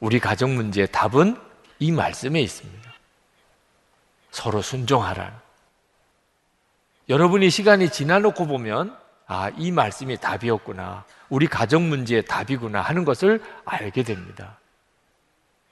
[0.00, 1.36] 우리 가정 문제의 답은
[1.78, 2.92] 이 말씀에 있습니다.
[4.32, 5.40] 서로 순종하라.
[7.08, 8.96] 여러분이 시간이 지나놓고 보면
[9.26, 11.04] 아, 이 말씀이 답이었구나.
[11.28, 14.58] 우리 가정 문제의 답이구나 하는 것을 알게 됩니다.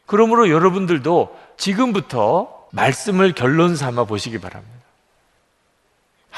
[0.06, 4.77] 그러므로 여러분들도 지금부터 말씀을 결론 삼아 보시기 바랍니다.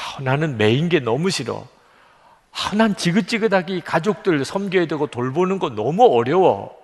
[0.01, 1.67] 아, 나는 매인 게 너무 싫어.
[2.51, 6.75] 아, 난 지긋지긋하게 가족들 섬겨야 되고 돌보는 거 너무 어려워.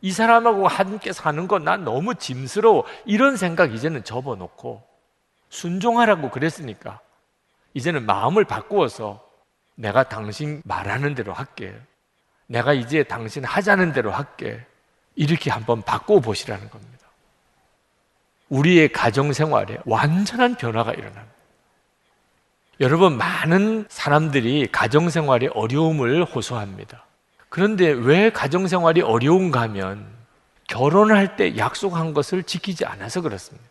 [0.00, 2.84] 이 사람하고 함께 사는 거난 너무 짐스러워.
[3.06, 4.82] 이런 생각 이제는 접어놓고
[5.48, 7.00] 순종하라고 그랬으니까
[7.72, 9.24] 이제는 마음을 바꾸어서
[9.76, 11.74] 내가 당신 말하는 대로 할게.
[12.46, 14.60] 내가 이제 당신 하자는 대로 할게.
[15.14, 16.92] 이렇게 한번 바꿔 보시라는 겁니다.
[18.48, 21.33] 우리의 가정 생활에 완전한 변화가 일어납니다.
[22.80, 27.04] 여러분, 많은 사람들이 가정 생활에 어려움을 호소합니다.
[27.48, 30.06] 그런데 왜 가정 생활이 어려운가 하면
[30.66, 33.64] 결혼할 때 약속한 것을 지키지 않아서 그렇습니다.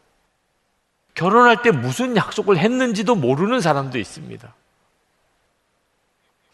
[1.16, 4.54] 결혼할 때 무슨 약속을 했는지도 모르는 사람도 있습니다.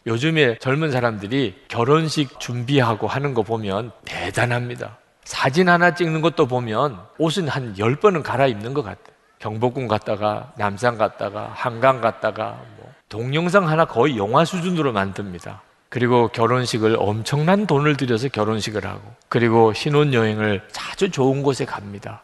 [0.06, 4.98] 요즘에 젊은 사람들이 결혼식 준비하고 하는 거 보면 대단합니다.
[5.24, 9.14] 사진 하나 찍는 것도 보면 옷은 한 10번은 갈아입는 것 같아요.
[9.40, 15.62] 경복궁 갔다가 남산 갔다가 한강 갔다가 뭐 동영상 하나 거의 영화 수준으로 만듭니다.
[15.88, 22.22] 그리고 결혼식을 엄청난 돈을 들여서 결혼식을 하고 그리고 신혼여행을 아주 좋은 곳에 갑니다.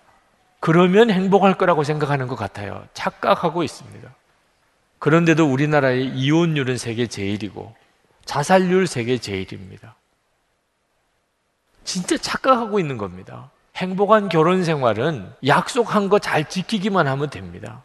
[0.61, 2.87] 그러면 행복할 거라고 생각하는 것 같아요.
[2.95, 4.09] 착각하고 있습니다.
[4.99, 7.75] 그런데도 우리나라의 이혼율은 세계 제일이고
[8.25, 9.97] 자살률 세계 제일입니다.
[11.83, 13.51] 진짜 착각하고 있는 겁니다.
[13.77, 17.83] 행복한 결혼 생활은 약속한 거 잘 지키기만 하면 됩니다.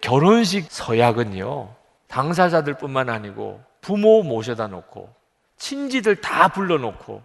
[0.00, 1.74] 결혼식 서약은요,
[2.08, 5.12] 당사자들 뿐만 아니고 부모 모셔다 놓고,
[5.56, 7.22] 친지들 다 불러놓고,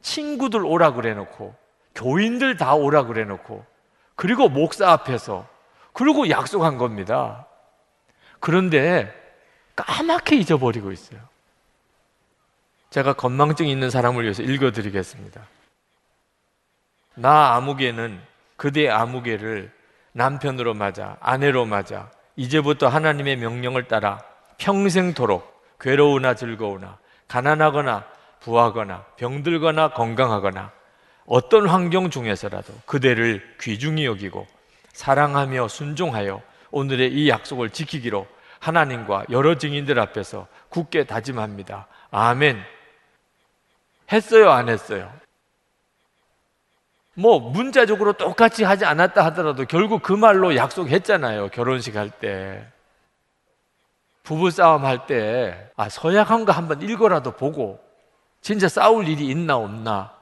[0.00, 1.54] 친구들 오라 그래 놓고,
[1.94, 3.64] 교인들 다 오라 그래 놓고,
[4.14, 5.46] 그리고 목사 앞에서,
[5.92, 7.46] 그리고 약속한 겁니다.
[8.40, 9.12] 그런데
[9.74, 11.20] 까맣게 잊어버리고 있어요.
[12.88, 15.42] 제가 건망증 있는 사람을 위해서 읽어드리겠습니다.
[17.16, 18.20] 나 아무개는
[18.56, 19.72] 그대 아무개를
[20.12, 24.22] 남편으로 맞아, 아내로 맞아, 이제부터 하나님의 명령을 따라
[24.58, 26.98] 평생토록 괴로우나 즐거우나,
[27.28, 28.04] 가난하거나
[28.40, 30.70] 부하거나, 병들거나 건강하거나,
[31.26, 34.46] 어떤 환경 중에서라도 그대를 귀중히 여기고,
[34.92, 36.40] 사랑하며 순종하여
[36.70, 38.26] 오늘의 이 약속을 지키기로
[38.58, 41.86] 하나님과 여러 증인들 앞에서 굳게 다짐합니다.
[42.10, 42.62] 아멘.
[44.12, 45.12] 했어요, 안 했어요?
[47.18, 51.48] 뭐 문자적으로 똑같이 하지 않았다 하더라도 결국 그 말로 약속했잖아요.
[51.48, 52.66] 결혼식 할 때.
[54.22, 57.80] 부부 싸움 할 때, 아, 서약한 거 한번 읽어라도 보고,
[58.40, 60.12] 진짜 싸울 일이 있나 없나,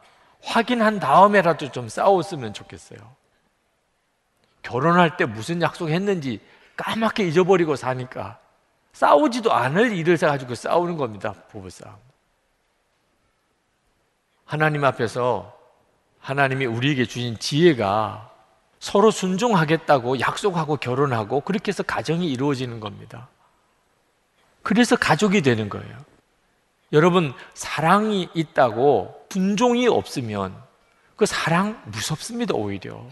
[0.42, 2.98] 확인한 다음에라도 좀 싸웠으면 좋겠어요.
[4.62, 6.40] 결혼할 때 무슨 약속 했는지
[6.76, 8.38] 까맣게 잊어버리고 사니까,
[8.92, 11.34] 싸우지도 않을 일을 가지고 싸우는 겁니다.
[11.50, 11.96] 부부 싸움.
[14.44, 15.53] 하나님 앞에서
[16.24, 18.30] 하나님이 우리에게 주신 지혜가
[18.78, 23.28] 서로 순종하겠다고 약속하고 결혼하고 그렇게 해서 가정이 이루어지는 겁니다.
[24.62, 25.98] 그래서 가족이 되는 거예요.
[26.94, 30.56] 여러분, 사랑이 있다고 순종이 없으면
[31.16, 33.04] 그 사랑 무섭습니다, 오히려.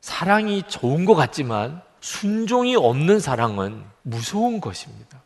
[0.00, 5.22] 사랑이 좋은 것 같지만 순종이 없는 사랑은 무서운 것입니다.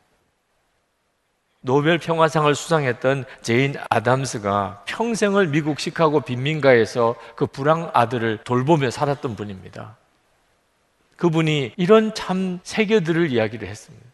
[1.67, 9.97] 노벨 평화상을 수상했던 제인 아담스가 평생을 미국 시카고 빈민가에서 그 부랑아들을 돌보며 살았던 분입니다.
[11.17, 14.07] 그분이 이런 참 세계들을 이야기를 했습니다.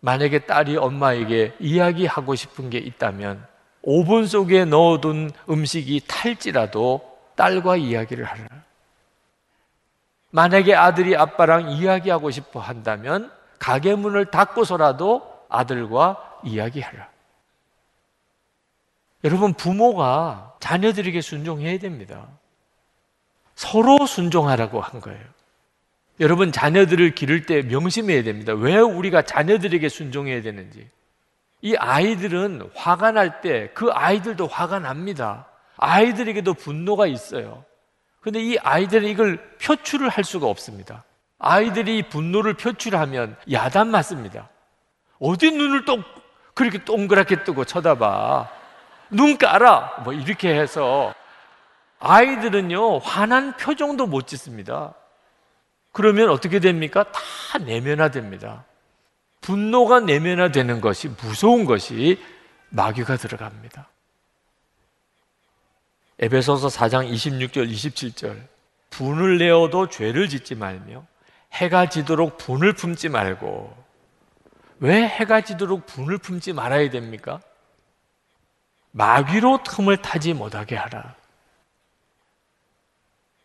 [0.00, 3.46] 만약에 딸이 엄마에게 이야기하고 싶은 게 있다면
[3.82, 7.00] 오븐 속에 넣어둔 음식이 탈지라도
[7.36, 8.44] 딸과 이야기를 하라.
[10.30, 17.08] 만약에 아들이 아빠랑 이야기하고 싶어 한다면 가게 문을 닫고서라도 아들과 이야기하라.
[19.24, 22.28] 여러분, 부모가 자녀들에게 순종해야 됩니다.
[23.54, 25.24] 서로 순종하라고 한 거예요.
[26.20, 28.52] 여러분, 자녀들을 기를 때 명심해야 됩니다.
[28.52, 30.88] 왜 우리가 자녀들에게 순종해야 되는지.
[31.60, 35.46] 이 아이들은 화가 날 때 그 아이들도 화가 납니다.
[35.76, 37.64] 아이들에게도 분노가 있어요.
[38.20, 41.04] 근데 이 아이들은 이걸 표출을 할 수가 없습니다.
[41.38, 44.48] 아이들이 분노를 표출하면 야단 맞습니다.
[45.20, 46.02] 어디 눈을 또
[46.54, 48.48] 그렇게 동그랗게 뜨고 쳐다봐.
[49.10, 50.02] 눈 깔아.
[50.04, 51.14] 뭐 이렇게 해서
[52.00, 54.94] 아이들은요, 화난 표정도 못 짓습니다.
[55.92, 57.04] 그러면 어떻게 됩니까?
[57.04, 58.64] 다 내면화됩니다.
[59.40, 62.22] 분노가 내면화되는 것이 무서운 것이
[62.70, 63.88] 마귀가 들어갑니다.
[66.20, 68.36] 에베소서 4장 26절 27절
[68.90, 71.06] 분을 내어도 죄를 짓지 말며
[71.52, 73.87] 해가 지도록 분을 품지 말고
[74.80, 77.40] 왜 해가 지도록 분을 품지 말아야 됩니까?
[78.92, 81.14] 마귀로 틈을 타지 못하게 하라.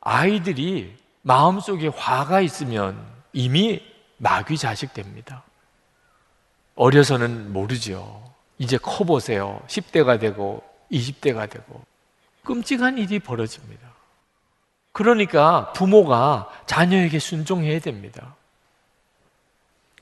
[0.02, 3.82] 아이들이 마음속에 화가 있으면 이미
[4.18, 5.44] 마귀 자식 됩니다.
[6.76, 8.24] 어려서는 모르죠.
[8.58, 9.62] 이제 커 보세요.
[9.68, 11.84] 10대가 되고 20대가 되고
[12.44, 13.94] 끔찍한 일이 벌어집니다.
[14.92, 18.36] 그러니까 부모가 자녀에게 순종해야 됩니다.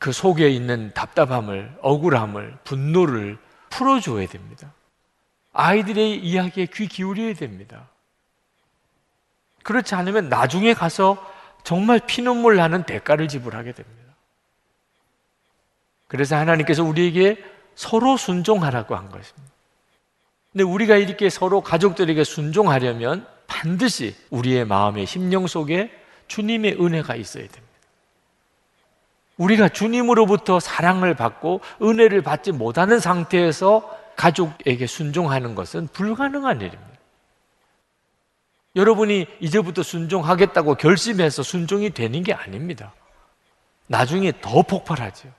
[0.02, 3.38] 그 속에 있는 답답함을, 억울함을, 분노를
[3.70, 4.74] 풀어줘야 됩니다.
[5.54, 7.88] 아이들의 이야기에 귀 기울여야 됩니다.
[9.62, 11.24] 그렇지 않으면 나중에 가서
[11.64, 14.16] 정말 피눈물 나는 대가를 지불하게 됩니다.
[16.08, 17.38] 그래서 하나님께서 우리에게
[17.76, 19.54] 서로 순종하라고 한 것입니다.
[20.52, 25.92] 근데 우리가 이렇게 서로 가족들에게 순종하려면 반드시 우리의 마음의 심령 속에
[26.28, 27.71] 주님의 은혜가 있어야 됩니다.
[29.42, 36.92] 우리가 주님으로부터 사랑을 받고 은혜를 받지 못하는 상태에서 가족에게 순종하는 것은 불가능한 일입니다.
[38.76, 42.94] 여러분이 이제부터 순종하겠다고 결심해서 순종이 되는 게 아닙니다.
[43.88, 45.30] 나중에 더 폭발하죠.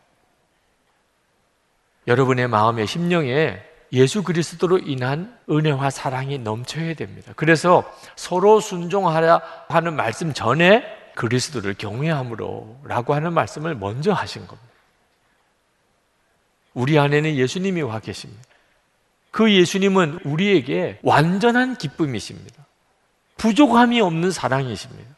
[2.09, 7.33] 여러분의 마음의 심령에 예수 그리스도로 인한 은혜와 사랑이 넘쳐야 됩니다.
[7.37, 7.85] 그래서
[8.17, 14.73] 서로 순종하라 하는 말씀 전에 그리스도를 경외함으로 라고 하는 말씀을 먼저 하신 겁니다.
[16.75, 18.43] 우리 안에는 예수님이 와 계십니다.
[19.31, 22.65] 그 예수님은 우리에게 완전한 기쁨이십니다.
[23.37, 25.11] 부족함이 없는 사랑이십니다.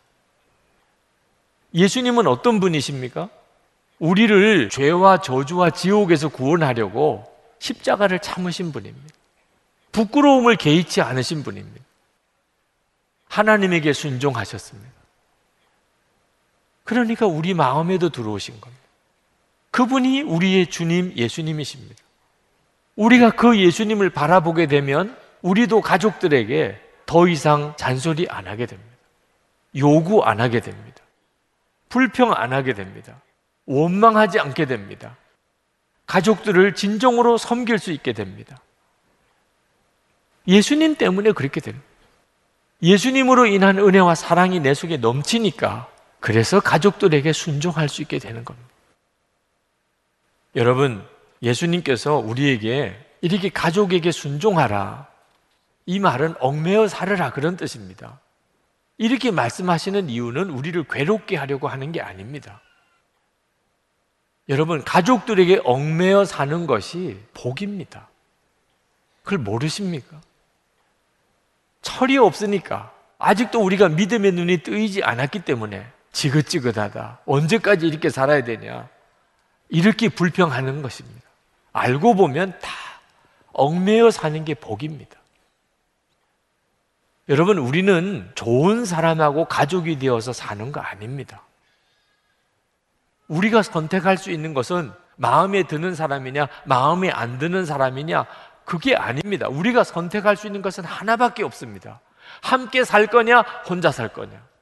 [1.74, 3.28] 예수님은 어떤 분이십니까?
[3.98, 7.24] 우리를 죄와 저주와 지옥에서 구원하려고
[7.58, 9.14] 십자가를 참으신 분입니다.
[9.92, 11.84] 부끄러움을 개의치 않으신 분입니다.
[13.28, 14.93] 하나님에게 순종하셨습니다.
[16.84, 18.82] 그러니까 우리 마음에도 들어오신 겁니다.
[19.70, 21.96] 그분이 우리의 주님 예수님이십니다.
[22.96, 28.94] 우리가 그 예수님을 바라보게 되면 우리도 가족들에게 더 이상 잔소리 안 하게 됩니다.
[29.76, 31.02] 요구 안 하게 됩니다.
[31.88, 33.20] 불평 안 하게 됩니다.
[33.66, 35.16] 원망하지 않게 됩니다.
[36.06, 38.60] 가족들을 진정으로 섬길 수 있게 됩니다.
[40.46, 41.84] 예수님 때문에 그렇게 됩니다.
[42.82, 45.88] 예수님으로 인한 은혜와 사랑이 내 속에 넘치니까
[46.24, 48.70] 그래서 가족들에게 순종할 수 있게 되는 겁니다.
[50.56, 51.06] 여러분,
[51.42, 55.06] 예수님께서 우리에게 이렇게 가족에게 순종하라.
[55.84, 58.20] 이 말은 얽매여 살으라 그런 뜻입니다.
[58.96, 62.62] 이렇게 말씀하시는 이유는 우리를 괴롭게 하려고 하는 게 아닙니다.
[64.48, 68.08] 여러분, 가족들에게 얽매여 사는 것이 복입니다.
[69.24, 70.22] 그걸 모르십니까?
[71.82, 77.20] 철이 없으니까 아직도 우리가 믿음의 눈이 뜨이지 않았기 때문에 지긋지긋하다.
[77.26, 78.88] 언제까지 이렇게 살아야 되냐?
[79.68, 81.20] 이렇게 불평하는 것입니다.
[81.72, 82.70] 알고 보면 다
[83.52, 85.16] 얽매여 사는 게 복입니다.
[87.28, 91.42] 여러분, 우리는 좋은 사람하고 가족이 되어서 사는 거 아닙니다.
[93.28, 98.26] 우리가 선택할 수 있는 것은 마음에 드는 사람이냐, 마음에 안 드는 사람이냐,
[98.64, 99.48] 그게 아닙니다.
[99.48, 102.00] 우리가 선택할 수 있는 것은 하나밖에 없습니다.
[102.42, 104.53] 함께 살 거냐, 혼자 살 거냐.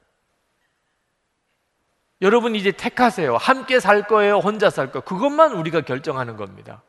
[2.23, 3.37] 여러분 이제 택하세요.
[3.37, 5.03] 함께 살 거예요, 혼자 살 거예요.
[5.03, 6.81] 그것만 우리가 결정하는 겁니다.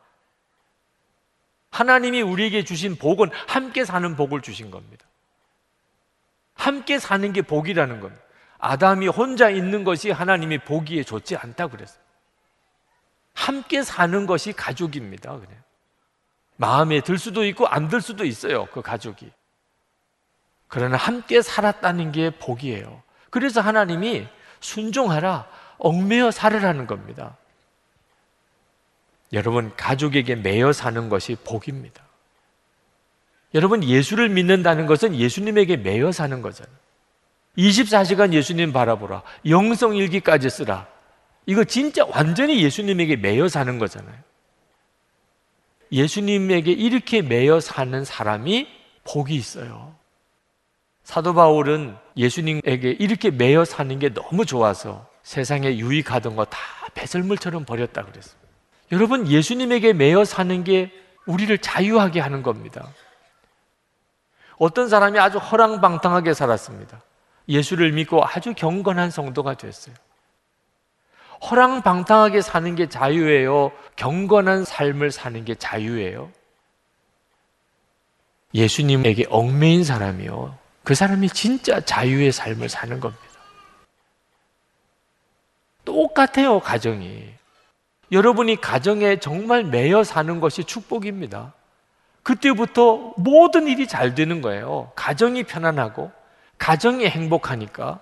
[1.71, 5.05] 하나님이 우리에게 주신 복은 함께 사는 복을 주신 겁니다.
[6.53, 8.23] 함께 사는 게 복이라는 겁니다.
[8.59, 11.99] 아담이 혼자 있는 것이 하나님이 보기에 좋지 않다 그랬어요.
[13.33, 15.33] 함께 사는 것이 가족입니다.
[15.33, 15.61] 그냥
[16.55, 18.67] 마음에 들 수도 있고 안 들 수도 있어요.
[18.67, 19.29] 그 가족이.
[20.69, 23.03] 그러나 함께 살았다는 게 복이에요.
[23.29, 24.27] 그래서 하나님이
[24.65, 25.47] 순종하라,
[25.77, 27.37] 얽매여 살으라는 겁니다.
[29.33, 32.03] 여러분, 가족에게 매여 사는 것이 복입니다.
[33.53, 36.75] 여러분, 예수를 믿는다는 것은 예수님에게 매여 사는 거잖아요.
[37.57, 39.21] 24시간 예수님 바라보라.
[39.47, 40.87] 영성일기까지 쓰라.
[41.45, 44.17] 이거 진짜 완전히 예수님에게 매여 사는 거잖아요.
[45.91, 48.67] 예수님에게 이렇게 매여 사는 사람이
[49.05, 49.95] 복이 있어요.
[51.05, 56.59] 사도 바울은 예수님에게 이렇게 매여 사는 게 너무 좋아서 세상에 유익하던 거 다
[56.95, 58.35] 배설물처럼 버렸다 그랬어요.
[58.91, 60.91] 여러분, 예수님에게 매여 사는 게
[61.25, 62.87] 우리를 자유하게 하는 겁니다.
[64.57, 67.01] 어떤 사람이 아주 허랑방탕하게 살았습니다.
[67.49, 69.95] 예수를 믿고 아주 경건한 성도가 됐어요.
[71.49, 73.71] 허랑방탕하게 사는 게 자유예요?
[73.95, 76.31] 경건한 삶을 사는 게 자유예요?
[78.53, 80.57] 예수님에게 얽매인 사람이요.
[80.85, 83.23] 그 사람이 진짜 자유의 삶을 사는 겁니다.
[85.83, 87.33] 또 똑같아요, 가정이.
[88.11, 91.53] 여러분이 가정에 정말 매여 사는 것이 축복입니다.
[92.23, 94.91] 그때부터 모든 일이 잘 되는 거예요.
[94.95, 96.11] 가정이 편안하고,
[96.57, 97.99] 가정이 행복하니까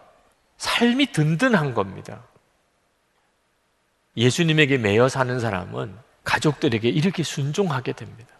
[0.57, 2.23] 삶이 든든한 겁니다.
[4.15, 8.32] 예수님에게 매여 사는 사람은 가족들에게 이렇게 순종하게 됩니다.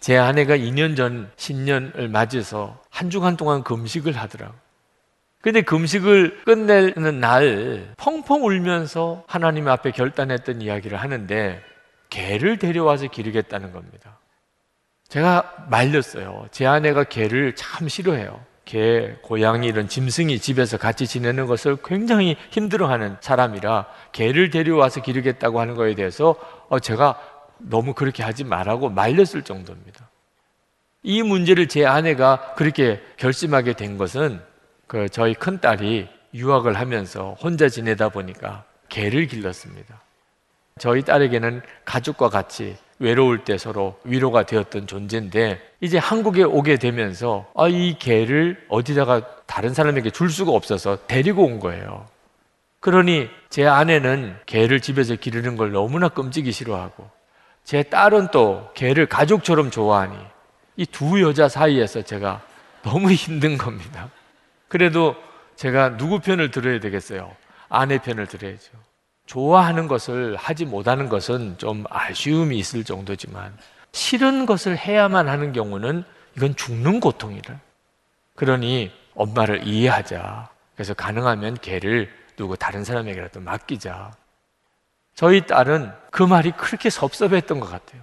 [0.00, 4.58] 제 아내가 2년 전 신년을 맞이해서 한 주간 동안 금식을 하더라고요.
[5.42, 11.62] 근데 금식을 끝내는 날 펑펑 울면서 하나님 앞에 결단했던 이야기를 하는데
[12.10, 14.18] 개를 데려와서 기르겠다는 겁니다.
[15.08, 16.46] 제가 말렸어요.
[16.50, 18.40] 제 아내가 개를 참 싫어해요.
[18.64, 25.74] 개, 고양이 이런 짐승이 집에서 같이 지내는 것을 굉장히 힘들어하는 사람이라 개를 데려와서 기르겠다고 하는
[25.74, 26.36] 거에 대해서
[26.68, 27.18] 어, 제가
[27.62, 30.08] 너무 그렇게 하지 말라고 말렸을 정도입니다.
[31.02, 34.40] 이 문제를 제 아내가 그렇게 결심하게 된 것은
[34.86, 40.00] 그 저희 큰 딸이 유학을 하면서 혼자 지내다 보니까 개를 길렀습니다.
[40.78, 47.66] 저희 딸에게는 가족과 같이 외로울 때 서로 위로가 되었던 존재인데 이제 한국에 오게 되면서 아,
[47.66, 52.06] 이 개를 어디다가 다른 사람에게 줄 수가 없어서 데리고 온 거예요.
[52.80, 57.08] 그러니 제 아내는 개를 집에서 기르는 걸 너무나 끔찍이 싫어하고
[57.64, 60.16] 제 딸은 또 개를 가족처럼 좋아하니
[60.76, 62.40] 이 두 여자 사이에서 제가
[62.82, 64.08] 너무 힘든 겁니다.
[64.68, 65.14] 그래도
[65.56, 67.34] 제가 누구 편을 들어야 되겠어요?
[67.68, 68.70] 아내 편을 들어야죠.
[69.26, 73.56] 좋아하는 것을 하지 못하는 것은 좀 아쉬움이 있을 정도지만
[73.92, 76.04] 싫은 것을 해야만 하는 경우는
[76.36, 77.60] 이건 죽는 고통이라.
[78.34, 80.48] 그러니 엄마를 이해하자.
[80.74, 84.12] 그래서 가능하면 개를 누구 다른 사람에게라도 맡기자.
[85.20, 88.00] 저희 딸은 그 말이 그렇게 섭섭했던 것 같아요.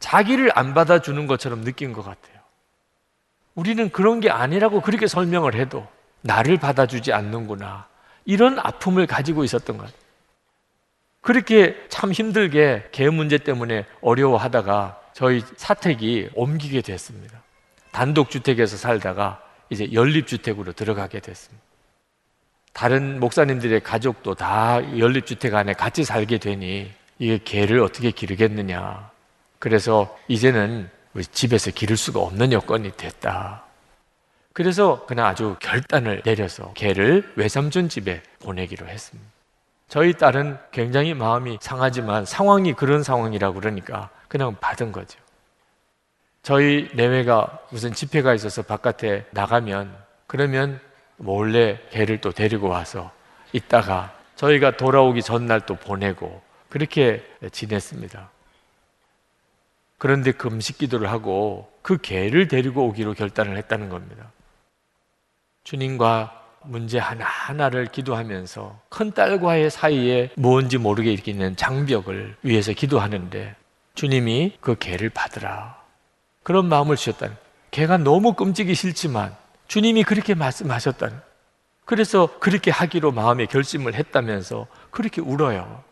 [0.00, 2.40] 자기를 안 받아주는 것처럼 느낀 것 같아요.
[3.54, 5.86] 우리는 그런 게 아니라고 그렇게 설명을 해도
[6.22, 7.86] 나를 받아주지 않는구나.
[8.24, 10.00] 이런 아픔을 가지고 있었던 것 같아요.
[11.20, 17.44] 그렇게 참 힘들게 개 문제 때문에 어려워하다가 저희 사택이 옮기게 됐습니다.
[17.92, 19.40] 단독주택에서 살다가
[19.70, 21.67] 이제 연립주택으로 들어가게 됐습니다.
[22.78, 29.10] 다른 목사님들의 가족도 다 연립주택 안에 같이 살게 되니 이게 개를 어떻게 기르겠느냐.
[29.58, 30.88] 그래서 이제는
[31.32, 33.64] 집에서 기를 수가 없는 여건이 됐다.
[34.52, 39.28] 그래서 그냥 아주 결단을 내려서 개를 외삼촌 집에 보내기로 했습니다.
[39.88, 45.18] 저희 딸은 굉장히 마음이 상하지만 상황이 그런 상황이라 그러니까 그냥 받은 거죠.
[46.44, 49.96] 저희 내외가 무슨 집회가 있어서 바깥에 나가면
[50.28, 50.80] 그러면
[51.18, 53.10] 몰래 개를 또 데리고 와서
[53.52, 58.30] 있다가 저희가 돌아오기 전날 또 보내고 그렇게 지냈습니다.
[59.98, 64.30] 그런데 금식 기도를 하고 그 개를 데리고 오기로 결단을 했다는 겁니다.
[65.64, 73.56] 주님과 문제 하나하나를 기도하면서 큰 딸과의 사이에 뭔지 모르게 일으키는 장벽을 위해서 기도하는데
[73.94, 75.82] 주님이 그 개를 받으라.
[76.42, 77.36] 그런 마음을 주셨다는.
[77.70, 79.36] 개가 너무 끔찍이 싫지만
[79.68, 81.20] 주님이 그렇게 말씀하셨다는.
[81.84, 85.84] 그래서 그렇게 하기로 마음에 결심을 했다면서 그렇게 울어요.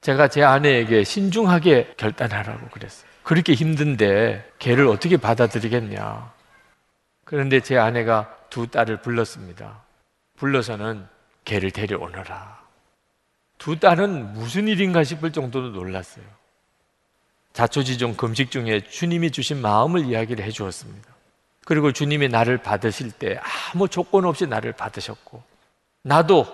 [0.00, 3.08] 제가 제 아내에게 신중하게 결단하라고 그랬어요.
[3.22, 6.32] 그렇게 힘든데 개를 어떻게 받아들이겠냐.
[7.24, 9.82] 그런데 제 아내가 두 딸을 불렀습니다.
[10.36, 11.06] 불러서는
[11.44, 12.60] 개를 데려오너라.
[13.58, 16.24] 두 딸은 무슨 일인가 싶을 정도로 놀랐어요.
[17.52, 21.19] 자초지종 금식 중에 주님이 주신 마음을 이야기를 해 주었습니다.
[21.64, 23.38] 그리고 주님이 나를 받으실 때
[23.72, 25.42] 아무 조건 없이 나를 받으셨고,
[26.02, 26.46] 나도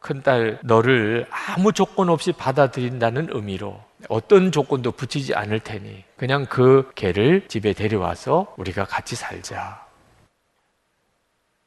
[0.00, 7.48] 큰딸 너를 아무 조건 없이 받아들인다는 의미로 어떤 조건도 붙이지 않을 테니 그냥 그 개를
[7.48, 9.82] 집에 데려와서 우리가 같이 살자.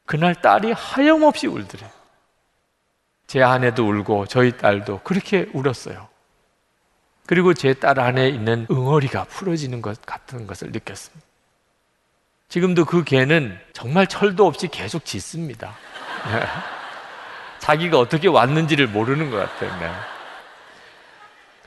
[0.05, 1.89] 그날 딸이 하염없이 울더래요.
[3.25, 6.07] 제 아내도 울고 저희 딸도 그렇게 울었어요.
[7.25, 11.26] 그리고 제 딸 안에 있는 응어리가 풀어지는 것 같은 것을 느꼈습니다.
[12.49, 15.75] 지금도 그 개는 정말 철도 없이 계속 짖습니다.
[17.59, 19.79] 자기가 어떻게 왔는지를 모르는 것 같아요.
[19.81, 19.91] 네.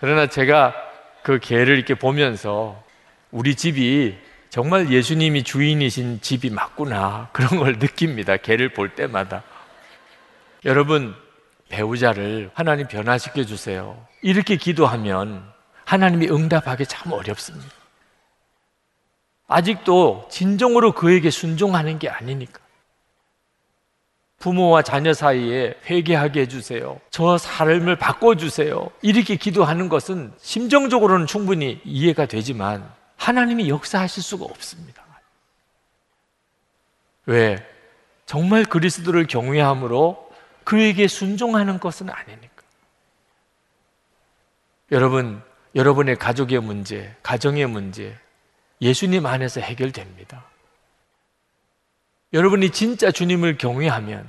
[0.01, 0.75] 그러나 제가
[1.23, 2.83] 그 개를 이렇게 보면서
[3.31, 4.17] 우리 집이
[4.49, 7.29] 정말 예수님이 주인이신 집이 맞구나.
[7.33, 8.39] 그런 걸 느낍니다.
[8.39, 9.43] 개를 볼 때마다.
[10.65, 11.15] 여러분,
[11.69, 14.03] 배우자를 하나님 변화시켜 주세요.
[14.23, 15.45] 이렇게 기도하면
[15.85, 17.80] 하나님이 응답하기 참 어렵습니다.
[19.51, 22.61] 아직도 진정으로 그에게 순종하는 게 아니니까.
[24.39, 26.99] 부모와 자녀 사이에 회개하게 해주세요.
[27.11, 28.91] 저 삶을 바꿔주세요.
[29.03, 35.05] 이렇게 기도하는 것은 심정적으로는 충분히 이해가 되지만 하나님이 역사하실 수가 없습니다.
[37.27, 37.59] 왜?
[38.27, 40.31] 정말 그리스도를 경외함으로
[40.63, 42.63] 그에게 순종하는 것은 아니니까.
[44.93, 45.43] 여러분,
[45.75, 48.17] 여러분의 가족의 문제, 가정의 문제,
[48.81, 50.45] 예수님 안에서 해결됩니다.
[52.33, 54.27] 여러분이 진짜 주님을 경외하면,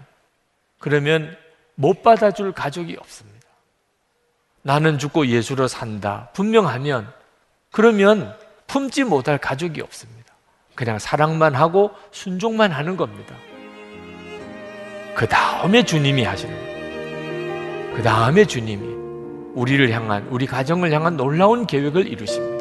[0.79, 1.37] 그러면
[1.75, 3.47] 못 받아줄 가족이 없습니다.
[4.63, 6.29] 나는 죽고 예수로 산다.
[6.33, 7.11] 분명하면,
[7.71, 8.35] 그러면
[8.67, 10.33] 품지 못할 가족이 없습니다.
[10.75, 13.35] 그냥 사랑만 하고 순종만 하는 겁니다.
[15.15, 17.93] 그 다음에 주님이 하시는.
[17.95, 18.87] 그 다음에 주님이
[19.53, 22.60] 우리를 향한, 우리 가정을 향한 놀라운 계획을 이루십니다.